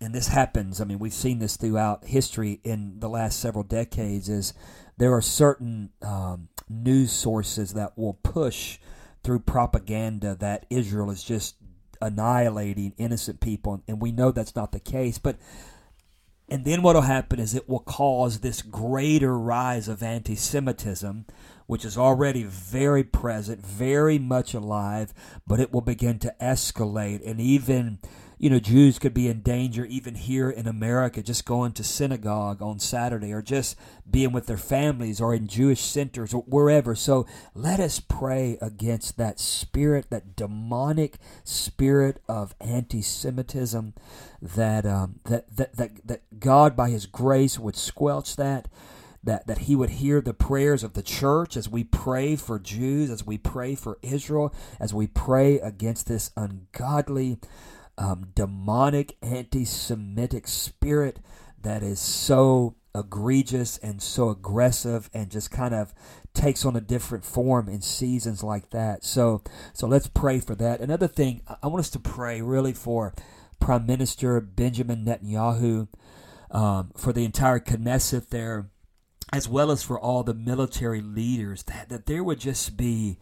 and 0.00 0.14
this 0.14 0.28
happens. 0.28 0.80
I 0.80 0.84
mean, 0.84 0.98
we've 0.98 1.12
seen 1.12 1.40
this 1.40 1.56
throughout 1.56 2.04
history 2.04 2.60
in 2.62 3.00
the 3.00 3.08
last 3.08 3.40
several 3.40 3.64
decades. 3.64 4.28
Is 4.28 4.54
there 4.96 5.12
are 5.12 5.22
certain 5.22 5.90
um, 6.02 6.48
news 6.68 7.12
sources 7.12 7.74
that 7.74 7.96
will 7.96 8.14
push 8.14 8.78
through 9.22 9.40
propaganda 9.40 10.34
that 10.36 10.66
Israel 10.70 11.10
is 11.10 11.22
just 11.22 11.56
annihilating 12.00 12.94
innocent 12.96 13.40
people, 13.40 13.82
and 13.88 14.00
we 14.00 14.12
know 14.12 14.30
that's 14.30 14.56
not 14.56 14.72
the 14.72 14.80
case. 14.80 15.18
But 15.18 15.36
and 16.48 16.64
then 16.64 16.82
what 16.82 16.94
will 16.94 17.02
happen 17.02 17.40
is 17.40 17.54
it 17.54 17.68
will 17.68 17.80
cause 17.80 18.38
this 18.38 18.62
greater 18.62 19.36
rise 19.36 19.88
of 19.88 20.02
anti 20.02 20.36
Semitism, 20.36 21.26
which 21.66 21.84
is 21.84 21.98
already 21.98 22.44
very 22.44 23.02
present, 23.02 23.66
very 23.66 24.18
much 24.18 24.54
alive, 24.54 25.12
but 25.46 25.58
it 25.58 25.72
will 25.72 25.80
begin 25.80 26.18
to 26.20 26.34
escalate 26.40 27.26
and 27.28 27.40
even 27.40 27.98
you 28.38 28.50
know, 28.50 28.58
Jews 28.58 28.98
could 28.98 29.14
be 29.14 29.28
in 29.28 29.40
danger 29.40 29.86
even 29.86 30.14
here 30.14 30.50
in 30.50 30.66
America, 30.66 31.22
just 31.22 31.46
going 31.46 31.72
to 31.72 31.82
synagogue 31.82 32.60
on 32.60 32.78
Saturday 32.78 33.32
or 33.32 33.40
just 33.40 33.76
being 34.08 34.32
with 34.32 34.46
their 34.46 34.58
families 34.58 35.22
or 35.22 35.34
in 35.34 35.46
Jewish 35.46 35.80
centers 35.80 36.34
or 36.34 36.42
wherever. 36.42 36.94
So 36.94 37.26
let 37.54 37.80
us 37.80 37.98
pray 37.98 38.58
against 38.60 39.16
that 39.16 39.40
spirit, 39.40 40.10
that 40.10 40.36
demonic 40.36 41.16
spirit 41.44 42.20
of 42.28 42.54
anti 42.60 43.00
Semitism, 43.00 43.94
that, 44.42 44.84
um, 44.84 45.20
that, 45.24 45.56
that, 45.56 45.76
that, 45.76 46.06
that 46.06 46.38
God, 46.38 46.76
by 46.76 46.90
His 46.90 47.06
grace, 47.06 47.58
would 47.58 47.76
squelch 47.76 48.36
that. 48.36 48.68
That, 49.24 49.48
that 49.48 49.58
he 49.58 49.74
would 49.74 49.90
hear 49.90 50.20
the 50.20 50.32
prayers 50.32 50.84
of 50.84 50.92
the 50.92 51.02
church 51.02 51.56
as 51.56 51.68
we 51.68 51.82
pray 51.82 52.36
for 52.36 52.60
Jews, 52.60 53.10
as 53.10 53.26
we 53.26 53.38
pray 53.38 53.74
for 53.74 53.98
Israel, 54.00 54.54
as 54.78 54.94
we 54.94 55.08
pray 55.08 55.58
against 55.58 56.06
this 56.06 56.30
ungodly 56.36 57.40
um, 57.98 58.28
demonic 58.34 59.16
anti 59.22 59.64
Semitic 59.64 60.46
spirit 60.46 61.20
that 61.62 61.82
is 61.82 62.00
so 62.00 62.76
egregious 62.94 63.78
and 63.78 64.00
so 64.00 64.30
aggressive 64.30 65.10
and 65.12 65.30
just 65.30 65.50
kind 65.50 65.74
of 65.74 65.92
takes 66.34 66.64
on 66.64 66.76
a 66.76 66.80
different 66.80 67.24
form 67.24 67.68
in 67.68 67.80
seasons 67.80 68.42
like 68.42 68.70
that. 68.70 69.04
So 69.04 69.42
so 69.72 69.86
let's 69.86 70.08
pray 70.08 70.40
for 70.40 70.54
that. 70.54 70.80
Another 70.80 71.08
thing, 71.08 71.42
I 71.62 71.66
want 71.66 71.80
us 71.80 71.90
to 71.90 71.98
pray 71.98 72.40
really 72.40 72.72
for 72.72 73.14
Prime 73.58 73.86
Minister 73.86 74.40
Benjamin 74.40 75.04
Netanyahu, 75.04 75.88
um, 76.50 76.92
for 76.96 77.12
the 77.12 77.24
entire 77.24 77.58
Knesset 77.58 78.28
there, 78.28 78.70
as 79.32 79.48
well 79.48 79.70
as 79.70 79.82
for 79.82 79.98
all 79.98 80.22
the 80.22 80.34
military 80.34 81.00
leaders, 81.00 81.62
that, 81.64 81.88
that 81.88 82.06
there 82.06 82.22
would 82.22 82.38
just 82.38 82.76
be 82.76 83.18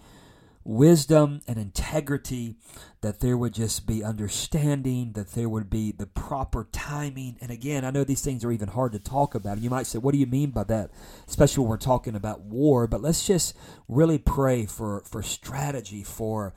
wisdom 0.65 1.41
and 1.47 1.59
integrity, 1.59 2.57
that 3.03 3.21
there 3.21 3.37
would 3.37 3.53
just 3.53 3.87
be 3.87 4.03
understanding, 4.03 5.13
that 5.13 5.33
there 5.33 5.49
would 5.49 5.69
be 5.69 5.93
the 5.93 6.07
proper 6.07 6.69
timing. 6.73 7.37
And 7.41 7.51
again, 7.51 7.85
I 7.85 7.91
know 7.91 8.03
these 8.03 8.23
things 8.23 8.45
are 8.45 8.53
even 8.53 8.69
hard 8.69 8.93
to 8.93 8.99
talk 8.99 9.35
about. 9.35 9.55
And 9.55 9.63
you 9.63 9.71
might 9.71 9.87
say, 9.87 9.99
what 9.99 10.13
do 10.13 10.19
you 10.19 10.27
mean 10.27 10.51
by 10.51 10.65
that? 10.65 10.91
Especially 11.29 11.63
when 11.63 11.71
we're 11.71 11.77
talking 11.77 12.15
about 12.17 12.41
war. 12.41 12.87
But 12.87 13.03
let's 13.03 13.27
just 13.27 13.55
really 13.89 14.19
pray 14.19 14.65
for, 14.65 15.03
for 15.07 15.23
strategy, 15.23 16.03
for 16.03 16.55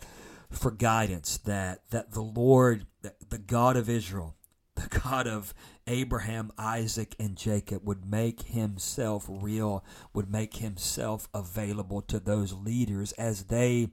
for 0.49 0.71
guidance, 0.71 1.39
that 1.39 1.81
that 1.89 2.11
the 2.11 2.21
Lord, 2.21 2.85
the 3.01 3.37
God 3.37 3.75
of 3.75 3.89
Israel, 3.89 4.36
the 4.77 4.99
God 4.99 5.27
of 5.27 5.53
Abraham, 5.85 6.51
Isaac, 6.57 7.15
and 7.19 7.35
Jacob 7.35 7.85
would 7.85 8.09
make 8.09 8.43
himself 8.43 9.25
real, 9.29 9.83
would 10.13 10.31
make 10.31 10.57
himself 10.57 11.27
available 11.33 12.01
to 12.03 12.19
those 12.19 12.53
leaders 12.53 13.11
as 13.13 13.43
they 13.45 13.89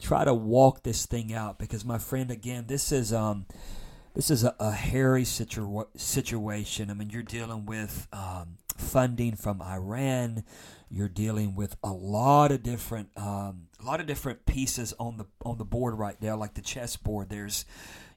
try 0.00 0.24
to 0.24 0.34
walk 0.34 0.82
this 0.82 1.06
thing 1.06 1.32
out. 1.32 1.58
Because 1.58 1.84
my 1.84 1.98
friend, 1.98 2.30
again, 2.30 2.64
this 2.66 2.92
is 2.92 3.12
um 3.12 3.46
this 4.14 4.30
is 4.30 4.44
a, 4.44 4.54
a 4.60 4.70
hairy 4.70 5.24
situa- 5.24 5.88
situation. 5.96 6.90
I 6.90 6.94
mean, 6.94 7.10
you're 7.10 7.22
dealing 7.22 7.66
with 7.66 8.06
um, 8.12 8.58
funding 8.76 9.34
from 9.34 9.60
Iran. 9.60 10.44
You're 10.88 11.08
dealing 11.08 11.56
with 11.56 11.76
a 11.82 11.90
lot 11.90 12.52
of 12.52 12.62
different 12.62 13.10
um, 13.16 13.66
a 13.80 13.84
lot 13.84 14.00
of 14.00 14.06
different 14.06 14.46
pieces 14.46 14.94
on 15.00 15.16
the 15.16 15.26
on 15.44 15.58
the 15.58 15.64
board 15.64 15.98
right 15.98 16.20
now, 16.22 16.36
like 16.36 16.54
the 16.54 16.62
chessboard. 16.62 17.28
There's 17.28 17.64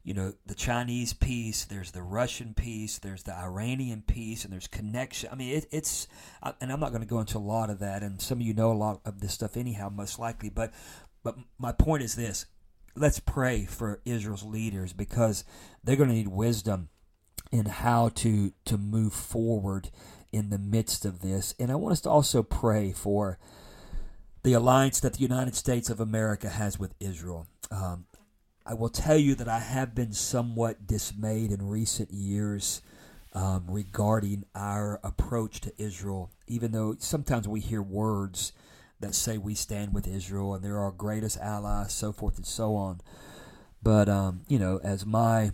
you 0.08 0.14
know 0.14 0.32
the 0.46 0.56
Chinese 0.56 1.12
piece, 1.12 1.66
there's 1.66 1.92
the 1.92 2.02
Russian 2.02 2.54
piece, 2.54 2.98
there's 2.98 3.24
the 3.24 3.36
Iranian 3.36 4.02
piece, 4.02 4.46
and 4.46 4.54
there's 4.54 4.66
connection. 4.66 5.28
I 5.30 5.36
mean, 5.36 5.58
it, 5.58 5.66
it's 5.70 6.08
and 6.62 6.72
I'm 6.72 6.80
not 6.80 6.92
going 6.92 7.02
to 7.02 7.08
go 7.08 7.20
into 7.20 7.38
a 7.38 7.40
lot 7.40 7.70
of 7.70 7.80
that, 7.80 8.04
and 8.04 8.22
some 8.22 8.38
of 8.38 8.42
you 8.42 8.54
know 8.54 8.72
a 8.72 8.74
lot 8.74 9.02
of 9.04 9.20
this 9.20 9.34
stuff 9.34 9.58
anyhow, 9.58 9.90
most 9.90 10.18
likely. 10.18 10.48
But 10.48 10.72
but 11.24 11.36
my 11.60 11.74
point 11.74 12.04
is 12.04 12.16
this: 12.16 12.46
let's 12.96 13.20
pray 13.20 13.66
for 13.66 14.00
Israel's 14.06 14.44
leaders 14.44 14.94
because 14.94 15.44
they're 15.84 15.98
going 15.98 16.08
to 16.08 16.16
need 16.16 16.30
wisdom 16.30 16.88
in 17.52 17.66
how 17.66 18.08
to 18.16 18.54
to 18.64 18.78
move 18.78 19.12
forward 19.12 19.90
in 20.32 20.52
the 20.52 20.58
midst 20.58 21.04
of 21.04 21.20
this. 21.22 21.54
And 21.60 21.70
I 21.70 21.76
want 21.76 21.92
us 21.92 22.02
to 22.02 22.10
also 22.10 22.44
pray 22.44 22.94
for 22.94 23.40
the 24.44 24.54
alliance 24.54 25.02
that 25.02 25.16
the 25.16 25.20
United 25.20 25.56
States 25.56 25.90
of 25.90 26.00
America 26.00 26.48
has 26.48 26.80
with 26.80 26.94
Israel. 27.02 27.48
Um, 27.70 28.06
I 28.70 28.74
will 28.74 28.90
tell 28.90 29.18
you 29.18 29.34
that 29.36 29.48
I 29.48 29.60
have 29.60 29.96
been 29.96 30.12
somewhat 30.12 30.86
dismayed 30.86 31.54
in 31.54 31.70
recent 31.70 32.12
years 32.12 32.82
um, 33.32 33.64
regarding 33.70 34.44
our 34.54 35.00
approach 35.06 35.62
to 35.62 35.74
Israel, 35.82 36.32
even 36.48 36.74
though 36.74 36.98
sometimes 37.00 37.48
we 37.48 37.62
hear 37.62 37.82
words 37.82 38.52
that 39.00 39.16
say 39.16 39.38
we 39.38 39.56
stand 39.56 39.94
with 39.94 40.06
Israel 40.06 40.54
and 40.54 40.66
they're 40.66 40.80
our 40.80 40.92
greatest 40.92 41.38
ally, 41.40 41.86
so 41.88 42.12
forth 42.12 42.36
and 42.36 42.46
so 42.46 42.76
on. 42.76 43.00
But 43.82 44.10
um, 44.10 44.42
you 44.50 44.60
know, 44.60 44.82
as 44.84 45.06
my 45.06 45.52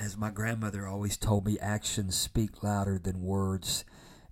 as 0.00 0.16
my 0.16 0.30
grandmother 0.30 0.88
always 0.88 1.16
told 1.16 1.46
me, 1.46 1.60
actions 1.60 2.16
speak 2.16 2.64
louder 2.64 2.98
than 2.98 3.22
words, 3.22 3.84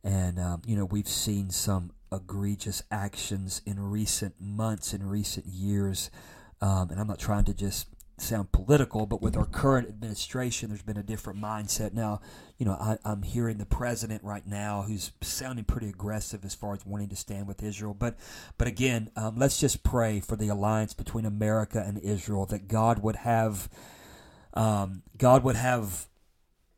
and 0.03 0.41
um, 0.41 0.63
you 0.67 0.75
know 0.75 0.87
we've 0.87 1.07
seen 1.07 1.51
some 1.51 1.93
egregious 2.11 2.83
actions 2.91 3.63
in 3.65 3.79
recent 3.79 4.41
months, 4.41 4.93
in 4.93 5.07
recent 5.07 5.47
years, 5.47 6.11
um, 6.61 6.91
and 6.91 6.99
I'm 6.99 7.07
not 7.07 7.21
trying 7.21 7.45
to 7.45 7.55
just 7.55 7.94
sound 8.17 8.53
political, 8.53 9.07
but 9.07 9.21
with 9.21 9.37
our 9.37 9.45
current 9.45 9.89
administration, 9.89 10.69
there's 10.69 10.83
been 10.83 10.97
a 10.97 11.03
different 11.03 11.41
mindset. 11.41 11.93
Now, 11.93 12.21
you 12.59 12.67
know, 12.67 12.73
I, 12.73 12.97
am 13.05 13.23
hearing 13.23 13.59
the 13.59 13.67
president 13.67 14.23
right 14.23 14.47
now 14.47 14.83
who's 14.83 15.11
sounding 15.21 15.65
pretty 15.65 15.89
aggressive 15.89 16.45
as 16.45 16.55
far 16.55 16.75
as 16.75 16.87
wanting 16.87 17.09
to 17.09 17.17
stand 17.17 17.49
with 17.49 17.63
Israel. 17.63 17.95
But, 17.95 18.17
but 18.57 18.69
again, 18.69 19.11
um, 19.17 19.37
let's 19.37 19.59
just 19.59 19.83
pray 19.83 20.21
for 20.21 20.37
the 20.37 20.49
alliance 20.49 20.95
between 20.95 21.27
America 21.27 21.83
and 21.85 21.99
Israel 21.99 22.47
that 22.47 22.69
God 22.69 23.01
would 23.03 23.17
have, 23.17 23.69
um, 24.55 25.03
God 25.19 25.43
would 25.43 25.57
have 25.57 26.07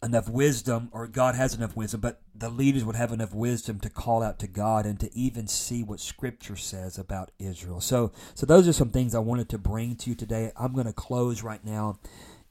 enough 0.03 0.29
wisdom, 0.29 0.91
or 0.93 1.07
God 1.07 1.35
has 1.35 1.55
enough 1.55 1.75
wisdom, 1.75 2.01
but 2.01 2.21
the 2.35 2.51
leaders 2.51 2.85
would 2.85 2.97
have 2.97 3.13
enough 3.13 3.35
wisdom 3.35 3.81
to 3.81 3.91
call 3.91 4.23
out 4.23 4.39
to 4.41 4.47
God 4.47 4.87
and 4.87 5.01
to 5.01 5.15
even 5.17 5.47
see 5.47 5.83
what 5.83 6.01
Scripture 6.01 6.57
says 6.57 6.99
about 6.99 7.31
Israel. 7.39 7.81
So, 7.81 8.13
so 8.35 8.47
those 8.47 8.69
are 8.69 8.73
some 8.73 8.91
things 8.91 9.15
I 9.15 9.21
wanted 9.21 9.49
to 9.51 9.59
bring 9.59 9.97
to 9.97 10.11
you 10.11 10.17
today. 10.17 10.53
I'm 10.57 10.75
going 10.75 10.87
to 10.87 10.93
close 10.93 11.43
right 11.43 11.65
now 11.65 11.99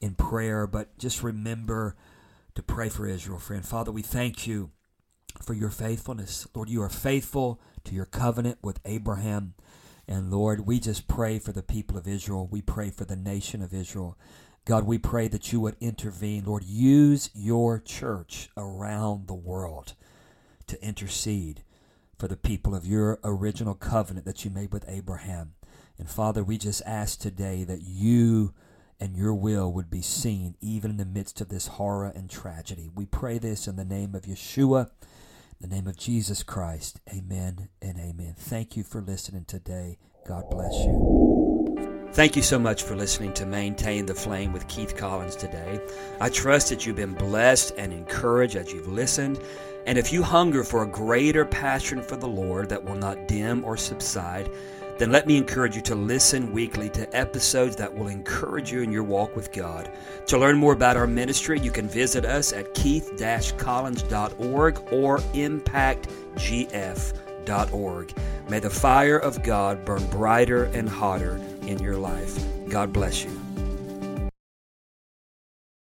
in 0.00 0.14
prayer, 0.14 0.66
but 0.66 0.98
just 0.98 1.22
remember 1.22 1.96
to 2.54 2.62
pray 2.62 2.88
for 2.88 3.06
Israel, 3.06 3.38
friend. 3.38 3.64
Father, 3.64 3.92
we 3.92 4.02
thank 4.02 4.46
you 4.46 4.70
for 5.40 5.54
your 5.54 5.70
faithfulness. 5.70 6.46
Lord, 6.54 6.68
you 6.68 6.82
are 6.82 6.88
faithful 6.88 7.60
to 7.84 7.94
your 7.94 8.06
covenant 8.06 8.58
with 8.62 8.80
Abraham. 8.84 9.54
And 10.08 10.30
Lord, 10.30 10.66
we 10.66 10.80
just 10.80 11.08
pray 11.08 11.38
for 11.38 11.52
the 11.52 11.62
people 11.62 11.96
of 11.96 12.06
Israel. 12.06 12.48
We 12.50 12.62
pray 12.62 12.90
for 12.90 13.04
the 13.04 13.16
nation 13.16 13.62
of 13.62 13.74
Israel. 13.74 14.16
God, 14.66 14.84
we 14.84 14.98
pray 14.98 15.28
that 15.28 15.52
you 15.52 15.60
would 15.60 15.76
intervene. 15.80 16.44
Lord, 16.44 16.64
use 16.64 17.30
your 17.34 17.78
church 17.78 18.50
around 18.56 19.28
the 19.28 19.34
world 19.34 19.94
to 20.66 20.82
intercede 20.84 21.62
for 22.18 22.26
the 22.26 22.36
people 22.36 22.74
of 22.74 22.84
your 22.84 23.20
original 23.22 23.74
covenant 23.74 24.26
that 24.26 24.44
you 24.44 24.50
made 24.50 24.72
with 24.72 24.84
Abraham. 24.88 25.54
And 25.98 26.10
Father, 26.10 26.42
we 26.42 26.58
just 26.58 26.82
ask 26.84 27.20
today 27.20 27.62
that 27.62 27.82
you 27.82 28.54
and 28.98 29.16
your 29.16 29.34
will 29.34 29.72
would 29.72 29.88
be 29.88 30.02
seen 30.02 30.56
even 30.60 30.90
in 30.90 30.96
the 30.96 31.04
midst 31.04 31.40
of 31.40 31.48
this 31.48 31.68
horror 31.68 32.12
and 32.12 32.28
tragedy. 32.28 32.90
We 32.92 33.06
pray 33.06 33.38
this 33.38 33.68
in 33.68 33.76
the 33.76 33.84
name 33.84 34.16
of 34.16 34.22
Yeshua, 34.22 34.90
the 35.60 35.68
name 35.68 35.86
of 35.86 35.96
Jesus 35.96 36.42
Christ. 36.42 37.00
Amen 37.14 37.68
and 37.80 38.00
amen. 38.00 38.34
Thank 38.36 38.76
you 38.76 38.82
for 38.82 39.00
listening 39.00 39.44
today. 39.44 39.98
God 40.26 40.50
bless 40.50 40.72
you. 40.72 41.45
Thank 42.16 42.34
you 42.34 42.40
so 42.40 42.58
much 42.58 42.82
for 42.82 42.96
listening 42.96 43.34
to 43.34 43.44
Maintain 43.44 44.06
the 44.06 44.14
Flame 44.14 44.54
with 44.54 44.66
Keith 44.68 44.96
Collins 44.96 45.36
today. 45.36 45.78
I 46.18 46.30
trust 46.30 46.70
that 46.70 46.86
you've 46.86 46.96
been 46.96 47.12
blessed 47.12 47.74
and 47.76 47.92
encouraged 47.92 48.56
as 48.56 48.72
you've 48.72 48.88
listened. 48.88 49.38
And 49.84 49.98
if 49.98 50.14
you 50.14 50.22
hunger 50.22 50.64
for 50.64 50.82
a 50.82 50.86
greater 50.86 51.44
passion 51.44 52.00
for 52.00 52.16
the 52.16 52.26
Lord 52.26 52.70
that 52.70 52.82
will 52.82 52.94
not 52.94 53.28
dim 53.28 53.62
or 53.66 53.76
subside, 53.76 54.50
then 54.96 55.12
let 55.12 55.26
me 55.26 55.36
encourage 55.36 55.76
you 55.76 55.82
to 55.82 55.94
listen 55.94 56.54
weekly 56.54 56.88
to 56.88 57.14
episodes 57.14 57.76
that 57.76 57.94
will 57.94 58.08
encourage 58.08 58.72
you 58.72 58.80
in 58.80 58.90
your 58.90 59.04
walk 59.04 59.36
with 59.36 59.52
God. 59.52 59.92
To 60.28 60.38
learn 60.38 60.56
more 60.56 60.72
about 60.72 60.96
our 60.96 61.06
ministry, 61.06 61.60
you 61.60 61.70
can 61.70 61.86
visit 61.86 62.24
us 62.24 62.54
at 62.54 62.72
keith-collins.org 62.72 64.82
or 64.90 65.18
impactgf.org. 65.18 67.25
May 68.48 68.60
the 68.60 68.70
fire 68.70 69.18
of 69.18 69.42
God 69.42 69.84
burn 69.84 70.06
brighter 70.10 70.64
and 70.64 70.88
hotter 70.88 71.40
in 71.62 71.78
your 71.78 71.96
life. 71.96 72.38
God 72.68 72.92
bless 72.92 73.24
you. 73.24 73.45